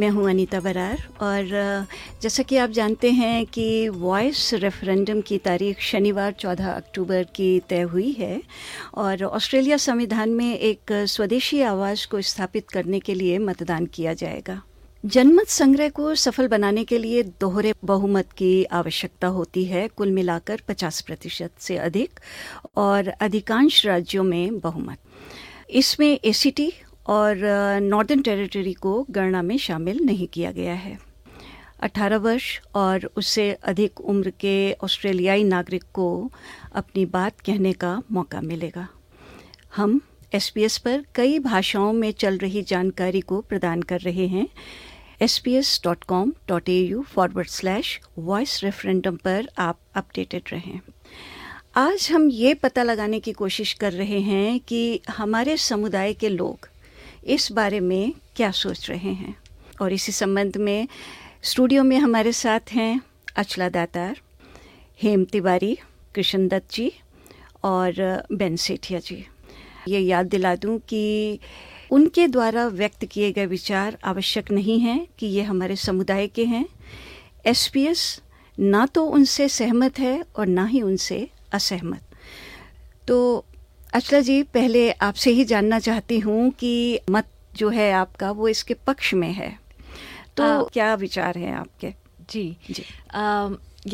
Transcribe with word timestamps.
मैं 0.00 0.08
हूँ 0.10 0.28
अनीता 0.30 0.60
बरार 0.60 1.02
और 1.20 1.48
जैसा 2.22 2.42
कि 2.42 2.56
आप 2.56 2.70
जानते 2.70 3.10
हैं 3.10 3.46
कि 3.46 3.88
वॉइस 3.88 4.54
रेफरेंडम 4.54 5.20
की 5.20 5.38
तारीख 5.38 5.80
शनिवार 5.80 6.32
14 6.32 6.68
अक्टूबर 6.68 7.22
की 7.22 7.60
तय 7.68 7.80
हुई 7.80 8.12
है 8.12 8.42
और 8.94 9.24
ऑस्ट्रेलिया 9.24 9.76
संविधान 9.76 10.30
में 10.30 10.58
एक 10.58 10.92
स्वदेशी 11.06 11.60
आवाज़ 11.62 12.06
को 12.08 12.20
स्थापित 12.20 12.70
करने 12.70 13.00
के 13.00 13.14
लिए 13.14 13.38
मतदान 13.38 13.86
किया 13.86 14.14
जाएगा। 14.14 14.60
जनमत 15.04 15.48
संग्रह 15.48 15.88
को 15.88 16.14
सफल 16.14 16.48
बनाने 16.48 16.84
के 16.84 16.98
लिए 16.98 17.22
दोहरे 17.22 17.74
बहुमत 17.84 18.32
की 18.32 18.64
आवश्यकता 18.64 19.26
होती 19.26 19.64
है, 19.64 19.88
कुल 19.88 20.10
मिलाकर 20.10 20.60
50 20.68 21.00
प्रतिशत 21.00 21.50
से 21.58 21.76
अधिक 21.76 22.20
और 22.76 23.08
अधिकांश 23.08 23.86
राज्यों 23.86 24.24
में 24.24 24.58
बहुमत। 24.58 24.98
इसमें 25.70 26.18
एसीटी 26.24 26.72
और 27.10 27.38
नॉर्दर्न 27.82 28.22
टेरिटरी 28.22 28.72
को 28.72 29.06
गणना 29.10 29.42
में 29.42 29.56
शामिल 29.58 29.98
नहीं 30.04 30.26
किया 30.26 30.50
गया 30.52 30.74
है। 30.74 30.98
18 31.82 32.16
वर्ष 32.16 32.60
और 32.74 33.10
उससे 33.16 33.50
अधिक 33.52 34.00
उम्र 34.00 34.30
के 34.30 34.72
ऑस्ट्रेलियाई 34.84 35.44
नागरिक 35.44 35.84
को 35.94 36.08
अपनी 36.72 37.04
बात 37.06 37.40
कहने 37.40 37.72
का 37.72 38.02
मौका 38.12 38.40
मिलेगा। 38.40 38.88
हम 39.76 40.00
एसपीएस 40.34 40.78
पर 40.78 41.04
कई 41.14 41.38
भाषाओं 41.38 41.92
में 41.92 42.10
चल 42.12 42.38
रही 42.38 42.62
जानकारी 42.62 43.20
को 43.20 43.40
प्रदान 43.40 43.82
कर 43.82 44.00
रहे 44.00 44.26
हैं। 44.26 44.46
S 45.22 45.38
P 45.38 45.54
S 45.54 45.80
dot 45.84 46.04
com 46.04 46.32
dot 46.48 46.68
A 46.68 46.80
U 46.80 47.02
forward 47.02 47.48
slash 47.48 48.00
voice 48.18 48.62
referendum 48.64 49.16
पर 49.16 49.48
आप 49.58 49.78
अपडेटेड 49.94 50.42
रहें। 50.52 50.80
आज 51.76 52.08
हम 52.12 52.28
ये 52.30 52.54
पता 52.54 52.82
लगाने 52.82 53.20
की 53.20 53.32
कोशिश 53.32 53.72
कर 53.72 53.92
रहे 53.92 54.20
हैं 54.20 54.60
कि 54.60 55.00
हमारे 55.10 55.56
समुदाय 55.56 56.12
के 56.14 56.28
लोग 56.28 56.68
इस 57.24 57.52
बारे 57.52 57.80
में 57.80 58.12
क्या 58.36 58.50
सोच 58.50 58.90
रहे 58.90 59.12
हैं? 59.12 59.36
और 59.82 59.92
इसी 59.92 60.12
संबंध 60.12 60.56
में 60.56 60.88
स्टूडियो 61.42 61.84
में 61.84 61.98
हमारे 61.98 62.32
साथ 62.32 62.60
हैं 62.72 63.00
अचला 63.36 63.68
दातार, 63.68 64.20
हेम 65.02 65.24
तिवारी, 65.24 65.78
कृष्ण 66.14 66.48
दत्त 66.48 66.72
जी 66.72 66.92
और 67.64 68.22
बेन 68.32 68.56
सेठिया 68.56 69.00
जी। 69.00 69.26
ये 69.88 70.00
याद 70.00 70.26
दिला 70.26 70.56
दूँ 70.56 70.78
कि 70.78 71.38
उनके 71.90 72.26
द्वारा 72.28 72.66
व्यक्त 72.66 73.04
किए 73.04 73.32
गए 73.32 73.46
विचार 73.46 73.98
आवश्यक 74.04 74.50
नहीं 74.50 74.80
हैं 74.80 75.06
कि 75.18 75.26
ये 75.26 75.42
हमारे 75.42 75.76
समुदाय 75.76 76.28
के 76.28 76.44
हैं। 76.44 76.66
एसपीएस 77.46 78.22
ना 78.58 78.86
तो 78.86 79.04
उनसे 79.04 79.48
सहमत 79.48 79.98
है 79.98 80.24
और 80.36 80.46
ना 80.46 80.64
ही 80.64 80.82
उनसे 80.82 81.30
असहमत। 81.52 82.02
तो 83.08 83.44
अचला 83.94 84.20
जी 84.20 84.42
पहले 84.54 84.90
आपसे 85.02 85.30
ही 85.30 85.44
जानना 85.44 85.78
चाहती 85.78 86.18
हूँ 86.18 86.50
कि 86.50 86.98
मत 87.10 87.28
जो 87.56 87.68
है 87.68 87.90
आपका 87.92 88.30
वो 88.30 88.48
इसके 88.48 88.74
पक्ष 88.86 89.12
में 89.14 89.32
है। 89.32 89.50
तो 90.36 90.42
आ, 90.42 90.62
क्या 90.72 90.94
विचार 90.94 91.38
हैं 91.38 91.52
आपके? 91.54 91.92
जी। 92.30 92.56
जी। 92.70 92.84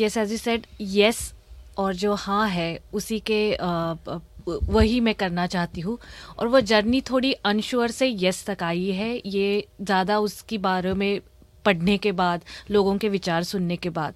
Yes 0.03 0.17
as 0.17 0.31
you 0.31 0.37
said 0.37 0.65
yes 0.81 1.33
और 1.77 1.95
जो 1.95 2.13
हाँ 2.15 2.47
है 2.49 2.79
उसी 2.93 3.19
के 3.19 3.41
uh, 3.55 4.19
वही 4.47 4.99
मैं 4.99 5.13
करना 5.15 5.45
चाहती 5.47 5.81
हूँ। 5.81 5.97
और 6.39 6.47
वो 6.47 6.59
जर्नी 6.61 7.01
थोड़ी 7.01 7.31
अनश्योर 7.45 7.91
से 7.91 8.07
यस 8.19 8.45
तक 8.45 8.63
आई 8.63 8.89
है। 8.91 9.21
ये 9.25 9.67
ज़्यादा 9.81 10.19
उसके 10.19 10.57
बारे 10.57 10.93
में 10.93 11.19
पढ़ने 11.65 11.97
के 11.97 12.11
बाद 12.11 12.43
लोगों 12.71 12.97
के 12.97 13.09
विचार 13.09 13.43
सुनने 13.43 13.75
के 13.75 13.89
बाद। 13.89 14.13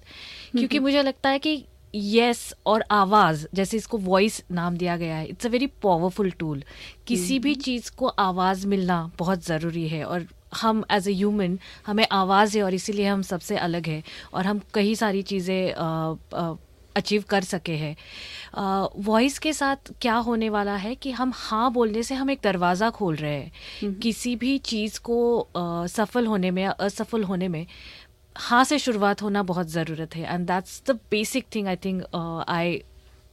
क्योंकि 0.52 0.78
मुझे 0.78 1.02
लगता 1.02 1.30
है 1.30 1.38
कि 1.38 1.64
यस 1.94 2.54
और 2.66 2.84
आवाज़ 2.90 3.46
जैसे 3.54 3.76
इसको 3.76 3.98
वॉइस 3.98 4.42
नाम 4.52 4.76
दिया 4.76 4.96
गया 4.96 5.16
है 5.16 5.26
it's 5.26 5.46
a 5.46 5.48
very 5.48 5.66
powerful 5.82 6.30
tool 6.30 6.62
किसी 7.06 7.38
भी 7.38 7.54
चीज़ 7.54 7.90
को 7.98 8.06
आवाज़ 8.06 8.66
मिलना 8.66 9.10
बहुत 9.18 9.44
ज़रूरी 9.46 9.86
है 9.88 10.04
और 10.04 10.26
हम 10.62 10.84
एज 10.92 11.08
ए 11.08 11.12
ह्यूमन 11.12 11.58
हमें 11.86 12.06
आवाज़ 12.12 12.56
है 12.58 12.64
और 12.64 12.74
इसीलिए 12.74 13.06
हम 13.06 13.22
सबसे 13.22 13.56
अलग 13.58 13.86
है 13.86 14.02
और 14.34 14.46
हम 14.46 14.60
कई 14.74 14.94
सारी 14.94 15.22
चीज़ें 15.22 16.60
अचीव 16.96 17.22
कर 17.28 17.42
सके 17.42 17.72
हैं। 17.72 17.94
वॉइस 19.04 19.38
के 19.38 19.52
साथ 19.52 19.92
क्या 20.00 20.14
होने 20.26 20.48
वाला 20.50 20.74
है 20.76 20.94
कि 20.94 21.10
हम 21.10 21.32
हाँ 21.34 21.70
बोलने 21.72 22.02
से 22.02 22.14
हम 22.14 22.30
एक 22.30 22.40
दरवाज़ा 22.44 22.90
खोल 22.90 23.14
रहे 23.16 23.34
हैं। 23.34 23.94
किसी 24.00 24.34
भी 24.36 24.56
चीज़ 24.58 24.98
को 25.00 25.16
अ, 25.38 25.86
सफल 25.86 26.26
होने 26.26 26.50
में 26.50 26.64
असफल 26.66 27.22
होने 27.24 27.48
में 27.48 27.66
हाँ 28.36 28.62
से 28.64 28.78
शुरुआत 28.78 29.22
होना 29.22 29.42
बहुत 29.42 29.68
ज़रूरत 29.70 30.16
है 30.16 30.34
and 30.34 30.46
that's 30.46 30.82
the 30.86 30.98
basic 31.10 31.46
thing 31.54 31.68
I 31.68 31.76
think 31.84 32.02
I 32.48 32.82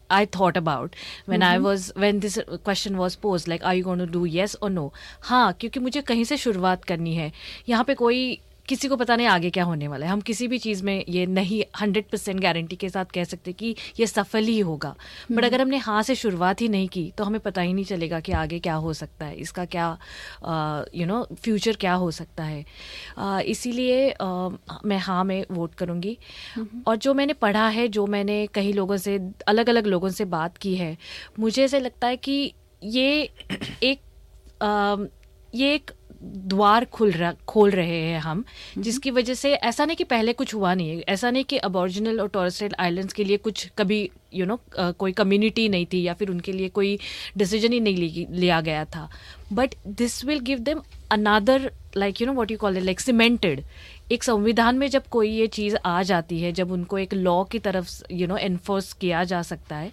I 0.10 0.26
thought 0.26 0.58
about 0.58 0.96
when 1.26 1.42
mm-hmm. 1.42 1.56
I 1.56 1.60
was 1.60 1.92
when 1.96 2.20
this 2.20 2.40
question 2.64 2.98
was 2.98 3.16
posed 3.16 3.48
like 3.48 3.64
are 3.64 3.74
you 3.76 3.84
going 3.84 4.00
to 4.00 4.08
do 4.08 4.26
yes 4.26 4.56
or 4.62 4.70
no 4.70 4.92
हाँ 5.22 5.54
क्योंकि 5.54 5.80
मुझे 5.80 6.02
कहीं 6.02 6.24
से 6.24 6.38
शुरुआत 6.38 6.84
करनी 6.84 7.14
है 7.16 7.32
यहाँ 7.70 7.84
पे 7.84 7.94
कोई 7.94 8.40
किसी 8.70 8.88
को 8.88 8.96
पता 8.96 9.16
नहीं 9.16 9.28
आगे 9.28 9.50
क्या 9.50 9.64
होने 9.64 9.88
वाला 9.88 10.06
है। 10.06 10.12
हम 10.12 10.22
किसी 10.22 10.48
भी 10.48 10.58
चीज़ 10.58 10.84
में 10.84 11.04
ये 11.10 11.26
नहीं 11.28 11.64
हंड्रेड 11.82 12.10
परसेंट 12.10 12.40
गारंटी 12.40 12.76
के 12.76 12.90
साथ 12.90 13.06
कह 13.14 13.24
सकते 13.24 13.54
कि 13.54 13.76
ये 14.00 14.08
सफल 14.08 14.44
ही 14.46 14.60
होगा। 14.62 14.96
बट 15.32 15.46
अगर 15.46 15.62
हमने 15.62 15.78
हाँ 15.80 16.02
से 16.04 16.16
शुरुआत 16.16 16.62
ही 16.62 16.68
नहीं 16.68 16.88
की 16.88 17.12
तो 17.18 17.24
हमें 17.24 17.40
पता 17.40 17.62
ही 17.62 17.74
नहीं 17.74 17.86
चलेगा 17.86 18.20
कि 18.20 18.32
आगे 18.32 18.60
क्या 18.60 18.76
हो 18.76 18.94
सकता 18.94 19.26
है। 19.26 19.36
इसका 19.38 19.66
क्या 19.66 19.88
यू 20.96 21.06
नो 21.06 21.24
फ्यूचर 21.34 21.76
क्या 21.76 21.94
हो 21.94 22.12
सकता 22.12 22.44
है। 22.44 22.64
uh, 23.20 23.42
इसीलिए 23.42 24.10
uh, 24.12 24.58
मैं 24.86 24.98
हाँ 24.98 25.24
में 25.24 25.46
वोट 25.52 25.76
करूँगी। 25.76 26.18
और 26.88 26.96
जो 26.96 27.14
मैंने 27.14 27.34
पढ़ा 27.34 27.68
है 27.70 27.88
जो 27.88 28.06
मैंने 28.08 28.46
कई 28.54 28.74
लोगों 28.74 28.98
से 28.98 29.20
अलग 29.48 29.70
अलग 29.70 29.88
लोगों 29.88 30.10
से 30.10 30.26
बात 30.28 30.58
की 30.58 30.76
है 30.76 30.98
मुझे 31.40 31.64
ऐसे 31.64 31.80
लगता 31.80 32.08
है 32.08 32.18
कि 32.18 32.54
ये 32.84 33.30
एक 33.84 34.02
अम, 34.62 35.08
ये 35.56 35.74
एक 35.76 35.92
द्वार 36.24 36.86
खुल 36.86 37.12
रहा 37.12 37.32
खोल 37.48 37.72
रहे 37.72 38.02
हैं 38.02 38.20
हम 38.20 38.44
जिसकी 38.78 39.12
वजह 39.12 39.34
से 39.34 39.54
ऐसा 39.54 39.86
नहीं 39.86 39.98
कि 39.98 40.04
पहले 40.04 40.34
कुछ 40.34 40.54
हुआ 40.54 40.74
नहीं 40.74 40.90
है। 40.90 41.04
ऐसा 41.10 41.32
नहीं 41.32 41.44
कि 41.44 41.58
अबॉरिजिनल 41.58 42.20
और 42.22 42.28
टॉरस्ट्रेल 42.28 42.76
आइलैंड्स 42.80 43.14
के 43.14 43.24
लिए 43.24 43.38
कुछ 43.38 43.68
कभी 43.78 44.02
यू 44.34 44.46
you 44.46 44.48
नो 44.48 44.56
know, 44.56 44.94
कोई 44.94 45.12
कम्युनिटी 45.12 45.68
नहीं 45.70 45.86
थी 45.94 46.02
या 46.04 46.14
फिर 46.14 46.30
उनके 46.30 46.52
लिए 46.52 46.70
कोई 46.70 46.98
डिसीज़न 47.38 47.74
ही 47.74 47.80
नहीं 47.80 48.26
लिया 48.30 48.62
गया 48.62 48.86
था। 48.86 49.10
But 49.54 49.76
this 49.88 50.24
will 50.26 50.40
give 50.40 50.60
them 50.60 50.82
another 51.12 51.72
like 51.98 52.22
you 52.22 52.28
know 52.28 52.34
what 52.34 52.52
you 52.52 52.58
call 52.58 52.78
it 52.78 52.84
like 52.84 53.00
cemented 53.00 53.64
एक 54.12 54.24
संविधान 54.24 54.78
में 54.78 54.88
जब 54.90 55.08
कोई 55.12 55.30
ये 55.30 55.48
चीज़ 55.48 55.76
आ 55.86 56.02
जाती 56.04 56.40
है 56.42 56.52
जब 56.52 56.72
उनको 56.72 56.98
एक 56.98 57.14
लॉ 57.14 57.44
की 57.44 57.60
तरफ़ 57.60 57.92
यू 58.12 58.28
नो 58.28 58.38
एनफोर्स 58.38 58.92
किया 58.94 59.24
जा 59.24 59.42
सकता 59.42 59.76
है 59.76 59.92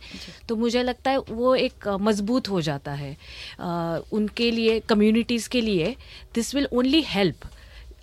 तो 0.48 0.56
मुझे 0.56 0.82
लगता 0.82 1.10
है 1.10 1.18
वो 1.20 1.54
एक 1.56 1.88
मज़बूत 2.00 2.48
हो 2.48 2.60
जाता 2.60 2.92
है। 2.94 3.16
उनके 4.12 4.50
लिए 4.50 4.78
कम्युनिटीज़ 4.88 5.48
के 5.48 5.60
लिए 5.60 5.94
this 6.34 6.54
will 6.54 6.68
only 6.72 7.02
help 7.08 7.48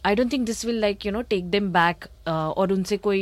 I 0.05 0.15
don't 0.15 0.31
think 0.33 0.45
this 0.45 0.63
will 0.65 0.79
like 0.79 1.05
you 1.05 1.11
know 1.11 1.21
take 1.21 1.45
them 1.49 1.71
back 1.73 2.05
और 2.27 2.71
उनसे 2.73 2.97
कोई 2.97 3.21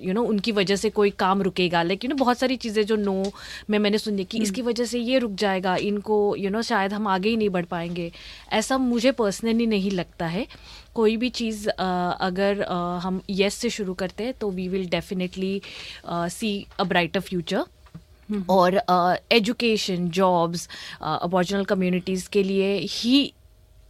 यू 0.00 0.12
नो 0.14 0.22
उनकी 0.24 0.52
वजह 0.52 0.76
से 0.76 0.90
कोई 0.90 1.10
काम 1.18 1.42
रुकेगा। 1.42 1.82
लाइक 1.82 2.04
यू 2.04 2.08
नो 2.10 2.16
बहुत 2.16 2.38
सारी 2.38 2.56
चीज़ें 2.56 2.82
जो 2.86 2.96
नो 2.96 3.22
में 3.70 3.78
मैंने 3.78 3.98
सुनी 3.98 4.24
कि 4.24 4.38
इसकी 4.38 4.62
वजह 4.62 4.84
से 4.84 4.98
ये 4.98 5.18
रुक 5.18 5.34
जाएगा 5.40 5.76
इनको 5.76 6.18
यू 6.36 6.42
you 6.42 6.52
नो 6.52 6.58
know, 6.58 6.68
शायद 6.68 6.92
हम 6.92 7.06
आगे 7.08 7.28
ही 7.28 7.36
नहीं 7.36 7.48
बढ़ 7.50 7.64
पाएँगे। 7.64 8.10
ऐसा 8.52 8.78
मुझे 8.78 9.12
पर्सनली 9.12 9.66
नहीं 9.66 9.90
लगता 9.90 10.26
है। 10.26 10.46
कोई 10.94 11.16
भी 11.16 11.28
चीज़ 11.30 11.68
अगर 11.68 12.62
हम 13.02 13.20
यस 13.30 13.54
से 13.54 13.70
शुरू 13.70 13.94
करते 13.94 14.24
हैं 14.24 14.34
तो 14.34 14.50
we 14.50 14.68
will 14.68 14.88
definitely 14.88 15.60
see 16.06 16.66
a 16.80 16.84
brighter 16.84 17.20
future 17.20 17.64
और 18.50 18.80
एजुकेशन 19.32 20.08
जॉब्स 20.10 20.68
अबॉर्जिनल 21.02 21.64
कम्युनिटीज़ 21.64 22.28
के 22.28 22.42
लिए 22.42 22.78
ही 22.78 23.32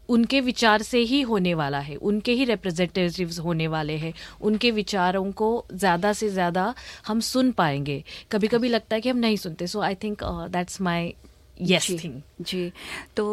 उनके 0.09 0.41
विचार 0.41 0.83
से 0.83 0.99
ही 0.99 1.21
होने 1.21 1.53
वाला 1.55 1.79
है 1.79 1.97
उनके 1.97 2.33
ही 2.33 2.45
रिप्रेजेंटेटिव्स 2.45 3.39
होने 3.39 3.67
वाले 3.69 3.97
हैं 3.97 4.13
उनके 4.41 4.71
विचारों 4.71 5.31
को 5.33 5.65
ज़्यादा 5.73 6.13
से 6.13 6.29
ज़्यादा 6.29 6.75
हम 7.07 7.21
सुन 7.21 7.53
पाएँगे। 7.53 8.03
कभी 8.33 8.49
कभी 8.49 8.69
लगता 8.69 8.95
है 8.95 9.01
कि 9.01 9.09
हम 9.09 9.17
नहीं 9.17 9.37
सुनते 9.37 9.67
so 9.67 9.81
I 9.81 9.95
think 9.95 10.25
that's 10.25 10.81
my 10.81 11.15
yes 11.61 11.87
ji, 11.87 11.99
thing 11.99 12.21
जी. 12.41 12.73
तो 13.17 13.25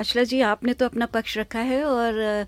अचला 0.00 0.22
जी 0.24 0.40
आपने 0.40 0.72
तो 0.74 0.84
अपना 0.84 1.06
पक्ष 1.06 1.36
रखा 1.38 1.58
है 1.58 1.82
और 1.84 2.46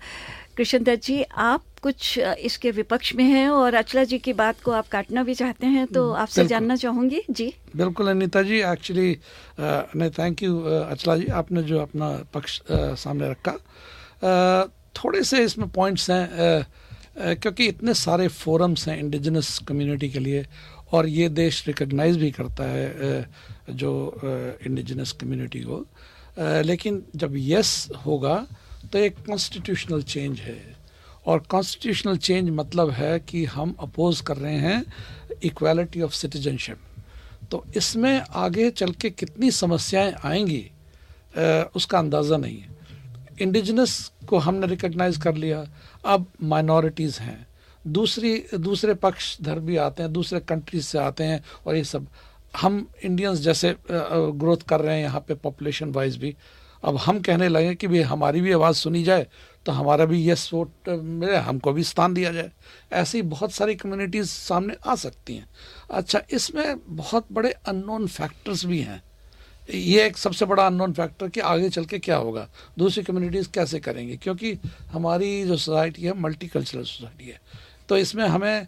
कृष्ण 0.57 0.79
दत्त 0.83 1.03
जी 1.03 1.21
आप 1.23 1.63
कुछ 1.81 2.17
इसके 2.19 2.71
विपक्ष 2.71 3.13
में 3.15 3.23
हैं 3.23 3.47
और 3.49 3.73
अचला 3.75 4.03
जी 4.03 4.17
की 4.19 4.33
बात 4.33 4.61
को 4.61 4.71
आप 4.71 4.87
काटना 4.87 5.23
भी 5.23 5.33
चाहते 5.35 5.67
हैं 5.67 5.85
तो 5.87 6.11
आपसे 6.13 6.45
जानना 6.47 6.75
चाहूँगी। 6.75 7.21
जी। 7.29 7.53
बिल्कुल 7.75 8.09
अनिता 8.09 8.41
जी 8.41 8.59
एक्चुअली 8.61 9.17
नहीं 9.59 10.09
थैंक 10.09 10.43
यू 10.43 10.59
अचला 10.61 11.15
जी 11.17 11.25
आपने 11.41 11.63
जो 11.63 11.79
अपना 11.79 12.09
पक्ष 12.33 12.59
अ, 12.61 12.93
सामने 12.95 13.29
रखा। 13.31 13.51
अ, 13.51 14.67
थोड़े 14.95 15.23
से 15.23 15.43
इसमें 15.43 15.67
पॉइंट्स 15.69 16.09
हैं 16.11 16.65
क्योंकि 17.17 17.65
इतने 17.67 17.93
सारे 17.93 18.27
फोरम्स 18.27 18.87
हैं 18.87 18.97
इंडिजिनस 18.99 19.57
कम्युनिटी 19.67 20.09
के 20.09 20.19
लिए 20.19 20.45
और 20.93 21.07
ये 21.07 21.27
देश 21.29 21.63
रिकग्नाइज 21.67 22.17
भी 22.17 22.29
करता 22.31 22.63
है 22.63 23.21
जो 23.69 24.19
इंडिजिनस 24.65 25.11
कम्युनिटी 25.11 25.59
को। 25.59 25.85
लेकिन 26.37 27.03
जब 27.15 27.33
यस 27.37 27.89
होगा 28.05 28.35
तो 28.91 28.99
एक 28.99 29.17
कॉन्स्टिट्यूशनल 29.27 30.01
चेंज 30.03 30.39
है। 30.39 30.61
और 31.25 31.39
कॉन्स्टिट्यूशनल 31.49 32.17
चेंज 32.17 32.49
मतलब 32.49 32.89
है 32.91 33.19
कि 33.19 33.43
हम 33.45 33.75
अपोज 33.79 34.21
कर 34.21 34.37
रहे 34.37 34.57
हैं 34.57 34.83
इक्वालिटी 35.43 36.01
ऑफ़ 36.01 36.13
सिटीजनशिप 36.13 36.79
तो 37.51 37.63
इसमें 37.77 38.21
आगे 38.35 38.69
चल 38.71 38.91
के 38.91 39.09
कितनी 39.09 39.51
समस्याएँ 39.51 40.13
आएँगी 40.25 40.63
उसका 41.75 41.99
अंदाज़ा 41.99 42.37
नहीं 42.37 42.59
है। 42.59 42.69
इंडिजिनस 43.41 44.11
को 44.29 44.37
हमने 44.37 44.67
रिकग्नाइज 44.67 45.17
कर 45.17 45.35
लिया। 45.35 45.65
अब 46.05 46.25
माइनॉरिटीज़ 46.43 47.19
हैं। 47.19 47.47
दूसरी, 47.85 48.35
दूसरे 48.55 48.93
पक्ष 48.95 49.37
धर 49.41 49.59
भी 49.59 49.77
आते 49.77 50.03
हैं, 50.03 50.11
दूसरे 50.13 50.39
कंट्रीज़ 50.41 50.85
से 50.85 50.97
आते 50.99 51.23
हैं 51.23 51.43
और 51.65 51.75
ये 51.75 51.83
सब। 51.83 52.07
हम 52.53 52.87
इंडियंस 53.03 53.39
जैसे 53.39 53.75
ग्रोथ 53.91 54.67
कर 54.69 54.81
रहे 54.81 54.95
हैं 54.95 55.03
यहाँ 55.03 55.19
पे 55.27 55.33
पॉपुलेशन 55.35 55.91
वाइज 55.91 56.17
भी। 56.17 56.35
अब 56.83 56.97
हम 56.97 57.19
कहने 57.21 57.47
लगे 57.47 57.73
कि 57.75 57.87
भाई 57.87 58.01
हमारी 58.03 58.41
भी 58.41 58.51
आवाज़ 58.51 58.75
सुनी 58.75 59.03
जाए 59.03 59.27
तो 59.65 59.71
हमारा 59.71 60.05
भी 60.05 60.29
यस 60.29 60.49
वोट 60.53 60.89
मिले, 60.89 61.35
हमको 61.37 61.71
भी 61.73 61.83
स्थान 61.83 62.13
दिया 62.13 62.31
जाए। 62.31 62.51
ऐसी 62.93 63.21
बहुत 63.23 63.51
सारी 63.51 63.75
कम्युनिटीज़ 63.75 64.27
सामने 64.27 64.75
आ 64.85 64.95
सकती 64.95 65.35
हैं। 65.35 65.47
अच्छा 65.91 66.21
इसमें 66.31 66.75
बहुत 66.87 67.25
बड़े 67.31 67.51
अननोन 67.67 68.07
फैक्टर्स 68.07 68.65
भी 68.65 68.79
हैं। 68.81 69.01
ये 69.69 70.05
एक 70.05 70.17
सबसे 70.17 70.45
बड़ा 70.45 70.65
अननोन 70.65 70.93
फैक्टर 70.93 71.29
कि 71.29 71.39
आगे 71.41 71.69
चल 71.69 71.85
के 71.85 71.99
क्या 71.99 72.15
होगा। 72.17 72.47
दूसरी 72.77 73.03
कम्युनिटीज़ 73.03 73.49
कैसे 73.53 73.79
करेंगी? 73.79 74.17
क्योंकि 74.17 74.57
हमारी 74.91 75.43
जो 75.43 75.57
सोसाइटी 75.57 76.01
है 76.01 76.19
मल्टी 76.19 76.49
सोसाइटी 76.55 77.25
है। 77.25 77.39
तो 77.89 77.97
इसमें 77.97 78.27
हमें 78.27 78.67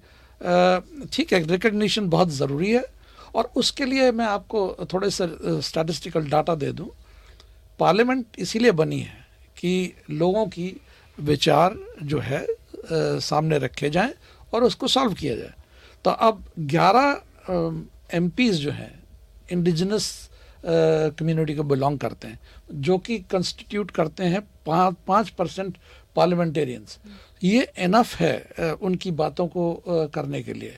ठीक 1.14 1.34
है 1.34 1.46
रिकग्निशन 1.48 2.10
बहुत 2.10 2.30
ज़रूरी 2.32 2.72
है। 2.72 2.84
और 3.36 3.52
उसके 3.56 3.86
लिए 3.86 4.12
मैं 4.12 4.26
आपको 4.26 4.88
थोड़े 4.94 5.10
से 5.10 5.28
स्टैटिस्टिकल 5.62 6.30
डाटा 6.30 6.56
दे 6.56 6.72
दूँ। 6.72 6.90
पार्लियामेंट 7.80 8.26
इसीलिए 8.40 8.72
बनी 8.74 9.00
है 9.00 9.26
कि 9.58 9.94
लोगों 10.10 10.46
की 10.48 10.76
विचार 11.18 11.78
जो 12.04 12.20
है 12.20 12.42
आ, 12.42 13.20
सामने 13.20 13.58
रखे 13.58 13.90
जाएँ 13.90 14.14
और 14.54 14.64
उसको 14.64 14.88
सॉल्व 14.88 15.14
किया 15.14 15.36
जाए। 15.36 15.54
तो 16.06 16.12
अब 16.12 16.44
11 16.70 18.14
एम 18.14 18.32
जो 18.40 18.72
हैं 18.72 18.94
इंडिजिनस 19.52 20.30
कम्युनिटी 20.66 21.56
को 21.56 21.64
बिलोंग 21.64 22.00
करते 22.00 22.28
हैं 22.28 22.40
जो 22.82 22.98
कि 22.98 23.18
कंस्टिट्यूट 23.32 23.92
करते 23.92 24.24
हैं 24.24 24.42
पाँच 24.66 24.96
पाँच 25.08 25.30
परसेंट 25.30 25.78
पार्लियामेंटेरियंस 26.16 26.98
ये 27.44 27.68
इनफ 27.78 28.16
है 28.16 28.74
उनकी 28.82 29.12
बातों 29.14 29.48
को 29.48 29.82
करने 30.14 30.42
के 30.44 30.54
लिए। 30.54 30.78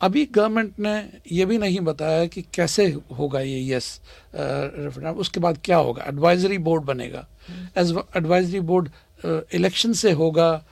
अभी 0.00 0.24
गवर्नमेंट 0.26 0.78
ने 0.78 0.94
ये 1.32 1.44
भी 1.46 1.58
नहीं 1.58 1.80
बताया 1.80 2.24
कि 2.26 2.42
कैसे 2.54 2.86
होगा 3.18 3.40
ये 3.40 3.60
यस 3.68 4.00
रेफरेंडम 4.34 5.18
उसके 5.20 5.40
बाद 5.40 5.58
क्या 5.64 5.76
होगा? 5.78 6.04
एडवाइजरी 6.04 6.58
बोर्ड 6.58 6.84
बनेगा। 6.84 7.26
एज 7.78 7.94
एडवाइजरी 8.16 8.60
बोर्ड 8.62 8.88
इलेक्शन 9.54 9.92
से 9.92 10.12
होगा 10.12 10.64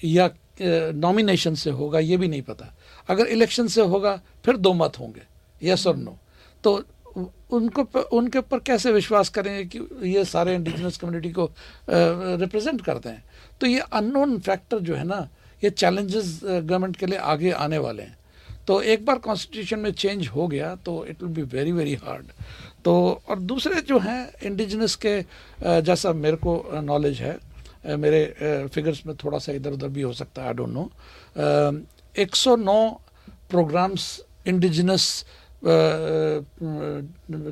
या 0.00 0.30
नॉमिनेशन 0.60 1.54
से 1.54 1.70
होगा 1.70 1.98
ये 2.00 2.16
भी 2.16 2.28
नहीं 2.28 2.42
पता। 2.42 2.72
अगर 3.08 3.26
इलेक्शन 3.26 3.66
से 3.68 3.82
होगा 3.82 4.20
फिर 4.44 4.56
दो 4.56 4.72
मत 4.74 4.98
होंगे 4.98 5.22
यस 5.62 5.86
और 5.86 5.96
नो 5.96 6.18
तो 6.64 6.82
उनको 7.52 7.82
उनके 8.16 8.38
ऊपर 8.38 8.58
कैसे 8.58 8.92
विश्वास 8.92 9.28
करेंगे 9.28 9.64
कि 9.66 10.08
ये 10.08 10.24
सारे 10.24 10.54
इंडिजिनस 10.54 10.96
कम्युनिटी 10.98 11.30
को 11.32 11.44
रिप्रेजेंट 11.88 12.80
करते 12.84 13.08
हैं? 13.08 13.24
तो 13.60 13.66
ये 13.66 13.80
अननोन 13.92 14.38
फैक्टर 14.40 14.78
जो 14.80 14.94
है 14.94 15.04
ना 15.04 15.28
ये 15.64 15.70
चैलेंजेस 15.72 16.40
गवर्नमेंट 16.44 16.96
के 16.96 17.06
लिए 17.06 17.18
आगे 17.18 17.50
आने 17.52 17.78
वाले 17.78 18.02
हैं। 18.02 18.16
तो 18.66 18.82
एक 18.82 19.04
बार 19.04 19.18
कॉन्स्टिट्यूशन 19.18 19.78
में 19.78 19.92
चेंज 19.92 20.28
हो 20.28 20.48
गया 20.48 20.74
तो 20.74 21.06
it 21.06 21.22
will 21.22 21.32
be 21.32 21.42
very 21.42 21.72
very 21.72 21.94
hard 21.94 22.26
तो 22.84 23.22
और 23.28 23.38
दूसरे 23.38 23.80
जो 23.80 23.98
हैं 23.98 24.32
इंडिजिनस 24.42 24.94
के 25.06 25.24
जैसा 25.62 26.12
मेरे 26.12 26.36
को 26.36 26.80
नॉलेज 26.80 27.20
है 27.20 27.38
मेरे 27.96 28.24
फिगर्स 28.74 29.06
में 29.06 29.16
थोड़ा 29.16 29.38
सा 29.38 29.52
इधर 29.52 29.70
उधर 29.70 29.88
भी 29.88 30.02
हो 30.02 30.12
सकता 30.12 30.42
है 30.42 30.48
I 30.48 30.54
don't 30.54 30.68
know 30.68 30.90
109 32.18 32.90
programmes 33.50 34.20
indigenous 34.46 35.24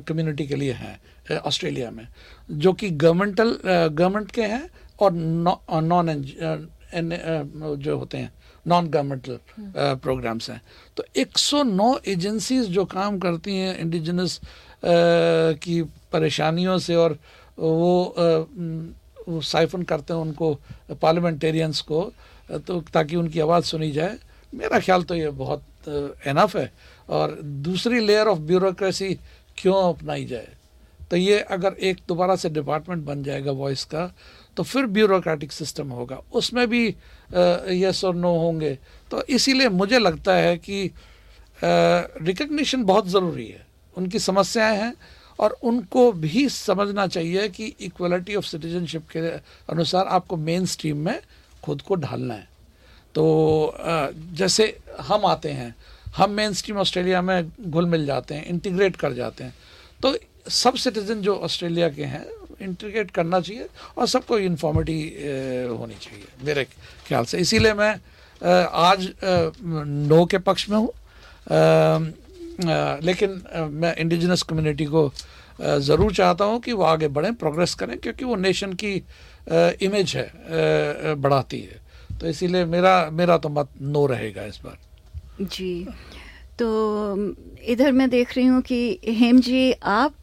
community 0.07 0.47
के 0.47 0.55
लिए 0.55 0.71
हैं 0.71 1.01
ऑस्ट्रेलिया 1.37 1.91
में, 1.91 2.07
जो 2.51 2.73
कि 2.73 2.89
गवर्नमेंटल 2.89 3.59
गवर्नमेंट 3.87 4.31
के 4.31 4.41
हैं 4.41 4.69
और 4.99 5.11
नॉन 5.13 6.23
जो 7.75 7.97
होते 7.97 8.17
हैं 8.17 8.33
नॉन 8.65 8.87
गवर्नमेंटल 8.87 9.39
प्रोग्राम्स 9.97 10.49
हैं। 10.49 10.61
तो 10.97 11.03
109 11.15 11.95
एजेंसीज 12.07 12.65
जो 12.69 12.85
काम 12.85 13.19
करती 13.19 13.57
हैं 13.57 13.77
इंडिजिनस 13.79 14.39
की 14.83 15.81
परेशानियों 16.11 16.77
से 16.79 16.95
और 16.95 17.17
वो, 17.59 18.15
साइफन 19.29 19.83
करते 19.83 20.13
हैं 20.13 20.21
उनको 20.21 20.53
पार्लियामेंटेरियंस 21.01 21.81
को 21.81 22.11
तो 22.67 22.79
ताकि 22.93 23.15
उनकी 23.15 23.39
आवाज़ 23.39 23.65
सुनी 23.65 23.91
जाए। 23.91 24.17
मेरा 24.53 24.79
ख्याल 24.79 25.03
तो 25.03 25.15
ये 25.15 25.29
बहुत 25.31 25.63
इनफ 26.27 26.55
है 26.55 26.71
और 27.09 27.37
दूसरी 27.41 27.99
लेयर 27.99 28.27
ऑफ़ 28.27 28.39
ब्यूरोक्रेसी 28.39 29.13
क्यों 29.57 29.75
अपनाई 29.83 30.25
जाए? 30.25 30.47
तो 31.11 31.17
ये 31.17 31.39
अगर 31.51 31.73
एक 31.79 31.97
दोबारा 32.07 32.35
से 32.35 32.49
डिपार्टमेंट 32.49 33.03
बन 33.05 33.23
जाएगा 33.23 33.51
वॉइस 33.51 33.83
का 33.85 34.05
तो 34.57 34.63
फिर 34.63 34.85
ब्यूरोक्रेटिक 34.87 35.51
सिस्टम 35.51 35.89
होगा। 35.89 36.21
उसमें 36.33 36.67
भी 36.69 36.87
यस 37.83 38.03
और 38.05 38.15
नो 38.15 38.35
होंगे। 38.37 38.77
तो 39.11 39.23
इसीलिए 39.29 39.69
मुझे 39.69 39.99
लगता 39.99 40.33
है 40.33 40.57
कि 40.57 40.91
रिकग्निशन 41.59 42.83
बहुत 42.83 43.07
ज़रूरी 43.07 43.47
है। 43.47 43.65
उनकी 43.95 44.19
समस्याएँ 44.19 44.77
हैं 44.77 44.93
और 45.39 45.57
उनको 45.63 46.11
भी 46.13 46.47
समझना 46.49 47.05
चाहिए 47.07 47.47
कि 47.49 47.73
इक्वलिटी 47.81 48.35
ऑफ़ 48.35 48.45
सिटीजनशिप 48.45 49.07
के 49.09 49.19
अनुसार 49.69 50.07
आपको 50.07 50.37
मेन 50.37 50.65
स्ट्रीम 50.65 50.97
में 50.97 51.19
खुद 51.63 51.81
को 51.81 51.95
ढालना 51.95 52.33
है। 52.33 52.47
तो 53.15 53.75
जैसे 54.33 54.77
हम 55.01 55.25
आते 55.25 55.49
हैं, 55.51 55.75
हम 56.15 56.31
मेन 56.31 56.53
स्ट्रीम 56.53 56.77
ऑस्ट्रेलिया 56.77 57.21
में 57.21 57.51
घुल 57.61 57.85
मिल 57.85 58.05
जाते 58.05 58.35
हैं 58.35 58.45
इंटीग्रेट 58.45 58.95
कर 58.95 59.13
जाते 59.13 59.43
हैं। 59.43 59.53
तो 60.01 60.15
सब 60.49 60.75
सिटीजन 60.75 61.21
जो 61.21 61.35
ऑस्ट्रेलिया 61.37 61.89
के 61.89 62.03
हैं 62.03 62.25
इंटीग्रेट 62.61 63.11
करना 63.11 63.39
चाहिए 63.41 63.67
और 63.97 64.07
सबको 64.07 64.37
इन्फॉर्मिटी 64.39 64.99
होनी 65.69 65.95
चाहिए, 65.95 66.25
मेरे 66.45 66.63
ख्याल 67.07 67.25
से। 67.25 67.37
इसीलिए 67.39 67.73
मैं 67.73 67.93
आज 68.41 69.11
नो 69.21 70.25
के 70.25 70.37
पक्ष 70.39 70.69
में 70.69 70.77
हूँ। 70.77 70.91
लेकिन 73.03 73.41
मैं 73.73 73.95
इंडिजिनस 73.95 74.41
कम्युनिटी 74.43 74.85
को 74.85 75.11
ज़रूर 75.61 76.13
चाहता 76.13 76.45
हूँ 76.45 76.59
कि 76.61 76.71
वो 76.73 76.83
आगे 76.85 77.07
बढ़ें 77.09 77.33
प्रोग्रेस 77.35 77.73
करें, 77.75 77.97
क्योंकि 77.97 78.25
वो 78.25 78.35
नेशन 78.37 78.73
की 78.73 78.93
इमेज 79.81 80.15
है 80.15 81.15
बढ़ाती 81.15 81.59
है। 81.61 81.79
तो 82.19 82.27
इसीलिए 82.27 82.65
मेरा 82.65 83.09
मेरा 83.11 83.37
तो 83.37 83.49
मत, 83.49 83.69
नो 83.81 84.05
रहेगा 84.05 84.43
इस 84.45 84.59
बार। 84.63 84.77
जी। 85.41 85.87
तो 86.59 87.35
इधर 87.65 87.91
मैं 87.91 88.09
देख 88.09 88.35
रही 88.37 88.45
हूँ 88.45 88.61
कि 88.61 88.99
हेम 89.07 89.39
जी 89.41 89.71
आप 89.73 90.13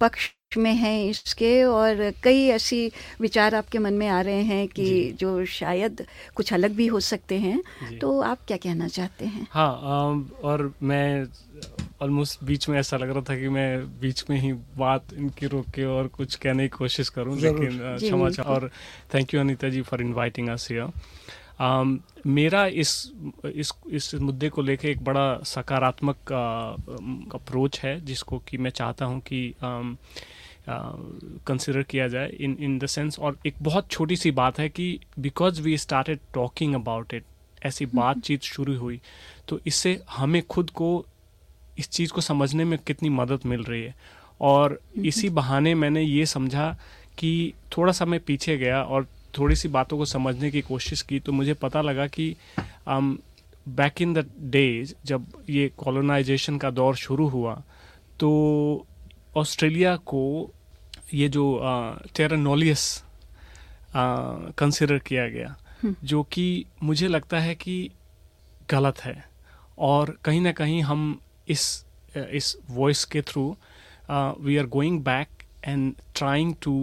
पक्ष 0.00 0.28
में 0.58 0.74
हैं 0.74 1.04
इसके 1.04 1.64
और 1.64 2.12
कई 2.22 2.46
ऐसी 2.46 2.92
विचार 3.20 3.54
आपके 3.54 3.78
मन 3.78 3.94
में 3.94 4.08
आ 4.08 4.20
रहे 4.20 4.42
हैं 4.42 4.68
कि 4.68 5.12
जो। 5.12 5.44
शायद 5.44 6.06
कुछ 6.34 6.52
अलग 6.52 6.70
भी 6.70 6.86
हो 6.86 7.00
सकते 7.00 7.38
हैं। 7.38 7.62
तो 7.98 8.20
आप 8.20 8.38
क्या 8.46 8.56
कहना 8.56 8.88
चाहते 8.88 9.24
हैं? 9.24 9.46
हाँ 9.50 9.72
और 10.42 10.74
मैं 10.82 11.26
ऑलमोस्ट 12.02 12.44
बीच 12.44 12.68
में 12.68 12.78
ऐसा 12.78 12.96
लग 12.96 13.10
रहा 13.10 13.20
था 13.20 13.40
कि 13.40 13.48
मैं 13.48 14.00
बीच 14.00 14.24
में 14.30 14.38
ही 14.38 14.52
बात 14.52 15.04
इनकी 15.14 15.46
रोक 15.46 15.70
के 15.70 15.84
और 15.84 16.06
कुछ 16.06 16.34
कहने 16.34 16.62
की 16.62 16.68
कोशिश 16.68 17.08
करूँ 17.08 17.38
लेकिन 17.40 17.96
क्षमा 17.96 18.42
और 18.42 18.70
thank 19.14 19.34
you 19.34 19.40
Anita 19.40 19.68
ji 19.68 19.82
for 19.82 20.02
inviting 20.02 20.48
us 20.48 20.68
here 20.70 20.90
Um, 21.60 21.98
मेरा 22.26 22.66
इस 22.66 23.12
इस 23.54 23.72
इस 23.90 24.14
मुद्दे 24.14 24.48
को 24.48 24.62
लेके 24.62 24.88
एक 24.88 25.04
बड़ा 25.04 25.42
सकारात्मक 25.44 26.16
अप्रोच 27.34 27.80
है 27.80 28.00
जिसको 28.00 28.38
कि 28.38 28.58
मैं 28.58 28.70
चाहता 28.70 29.04
हूँ 29.04 29.20
कि 29.20 29.54
um, 29.64 29.96
uh, 30.70 31.84
किया 31.84 32.08
जाए 32.08 32.28
इन 32.40 32.56
इन 32.60 32.78
द 32.78 32.86
सेंस 32.86 33.18
और 33.18 33.38
एक 33.46 33.54
बहुत 33.62 33.88
छोटी 33.90 34.16
सी 34.16 34.30
बात 34.32 34.58
है 34.58 34.68
कि 34.68 34.98
because 35.18 35.60
we 35.62 35.76
started 35.78 36.18
talking 36.34 36.74
about 36.74 37.14
it 37.14 37.24
ऐसी 37.62 37.84
हम्म। 37.84 37.96
बातचीत 37.96 38.42
शुरू 38.44 38.76
हुई 38.76 39.00
तो 39.48 39.60
इससे 39.66 40.00
हमें 40.10 40.42
खुद 40.46 40.70
को 40.70 40.88
इस 41.78 41.90
चीज़ 41.90 42.12
को 42.12 42.20
समझने 42.20 42.64
में 42.64 42.78
कितनी 42.78 43.08
मदद 43.10 43.46
मिल 43.46 43.62
रही 43.62 43.82
है 43.82 43.94
और 44.40 44.72
हम्म। 44.72 45.06
इसी 45.06 45.28
बहाने 45.30 45.74
मैंने 45.74 46.02
ये 46.02 46.26
समझा 46.26 46.70
कि 47.18 47.32
थोड़ा 47.76 47.92
सा 47.92 48.04
मैं 48.04 48.20
पीछे 48.20 48.56
गया 48.58 48.82
और 48.82 49.06
थोड़ी 49.38 49.56
सी 49.56 49.68
बातों 49.68 49.98
को 49.98 50.04
समझने 50.04 50.50
की 50.50 50.60
कोशिश 50.60 51.02
की 51.02 51.18
तो 51.20 51.32
मुझे 51.32 51.54
पता 51.54 51.80
लगा 51.80 52.06
कि 52.08 52.34
बैक 52.88 54.02
इन 54.02 54.14
द 54.14 54.24
डेज़ 54.50 54.94
जब 55.06 55.26
ये 55.50 55.70
कॉलोनाइजेशन 55.76 56.56
का 56.58 56.70
दौर 56.70 56.96
शुरू 56.96 57.28
हुआ 57.28 57.62
तो 58.20 58.30
ऑस्ट्रेलिया 59.36 59.96
को 60.04 60.22
ये 61.14 61.28
जो 61.28 61.44
टेरानोलियस 62.16 62.82
कंसिडर 63.96 64.98
किया 65.06 65.28
गया 65.28 65.56
जो 66.04 66.22
कि 66.32 66.64
मुझे 66.82 67.08
लगता 67.08 67.38
है 67.40 67.54
कि 67.54 67.90
गलत 68.70 69.00
है। 69.00 69.24
और 69.78 70.16
कहीं 70.24 70.40
ना 70.40 70.52
कहीं 70.52 70.82
हम 70.82 71.20
इस 71.48 71.62
इस 72.16 72.56
वॉइस 72.70 73.04
के 73.04 73.22
through 73.22 73.44
we 74.10 74.56
are 74.56 74.66
going 74.66 75.00
back 75.04 75.28
and 75.64 75.94
trying 76.16 76.54
to 76.62 76.74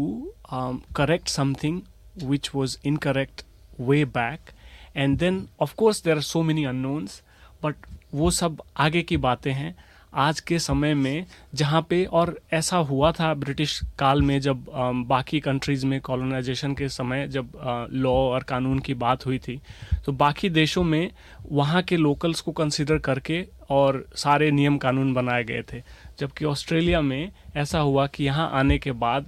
correct 0.98 1.28
something 1.28 1.82
which 2.24 2.50
was 2.56 2.78
incorrect 2.86 3.44
way 3.80 4.04
back 4.06 4.52
and 4.96 5.18
then 5.20 5.48
of 5.62 5.76
course 5.76 6.04
there 6.04 6.16
are 6.16 6.22
so 6.24 6.42
many 6.44 6.64
unknowns 6.66 7.22
but 7.64 7.76
वो 8.14 8.32
सब 8.32 8.62
आगे 8.78 9.02
की 9.04 9.18
बातें 9.18 9.52
हैं। 9.54 9.76
आज 10.14 10.40
के 10.40 10.58
समय 10.60 10.94
में 10.94 11.26
जहाँ 11.56 11.82
पे 11.90 12.04
और 12.06 12.40
ऐसा 12.54 12.78
हुआ 12.78 13.12
था 13.12 13.34
ब्रिटिश 13.34 13.80
काल 14.00 14.22
में 14.22 14.40
जब 14.42 14.66
बाकी 15.08 15.40
कंट्रीज़ 15.40 15.86
में 15.86 16.00
कॉलोनाइजेशन 16.02 16.74
के 16.74 16.90
समय 16.90 17.28
जब 17.28 17.52
लॉ 17.94 18.12
और 18.12 18.44
कानून 18.44 18.80
की 18.80 18.94
बात 18.94 19.26
हुई 19.26 19.40
थी 19.40 19.60
तो 20.06 20.12
बाकी 20.12 20.50
देशों 20.50 20.84
में 20.84 21.10
वहाँ 21.52 21.82
के 21.82 21.98
लोकल्स 21.98 22.42
को 22.42 22.52
कंसिडर 22.52 22.98
करके 23.00 23.46
और 23.70 24.04
सारे 24.16 24.50
नियम 24.52 24.78
कानून 24.78 25.14
बनाए 25.14 25.44
गए 25.44 25.64
थे। 25.74 25.82
जबकि 26.20 26.46
ऑस्ट्रेलिया 26.46 27.02
में 27.02 27.32
ऐसा 27.56 27.80
हुआ 27.80 28.08
कि 28.08 28.24
यहाँ 28.24 28.50
आने 28.54 28.78
के 28.78 28.92
बाद 28.94 29.28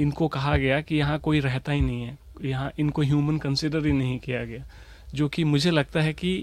इनको 0.00 0.28
कहा 0.28 0.56
गया 0.56 0.80
कि 0.80 0.96
यहाँ 0.96 1.18
कोई 1.18 1.40
रहता 1.40 1.72
ही 1.72 1.80
नहीं 1.80 2.02
है, 2.02 2.18
यहाँ 2.44 2.70
इनको 2.78 3.02
ह्यूमन 3.02 3.38
कंसिडर 3.38 3.86
ही 3.86 3.92
नहीं 3.92 4.18
किया 4.18 4.44
गया। 4.44 4.64
जो 5.14 5.28
कि 5.28 5.44
मुझे 5.44 5.70
लगता 5.70 6.00
है 6.00 6.12
कि 6.12 6.34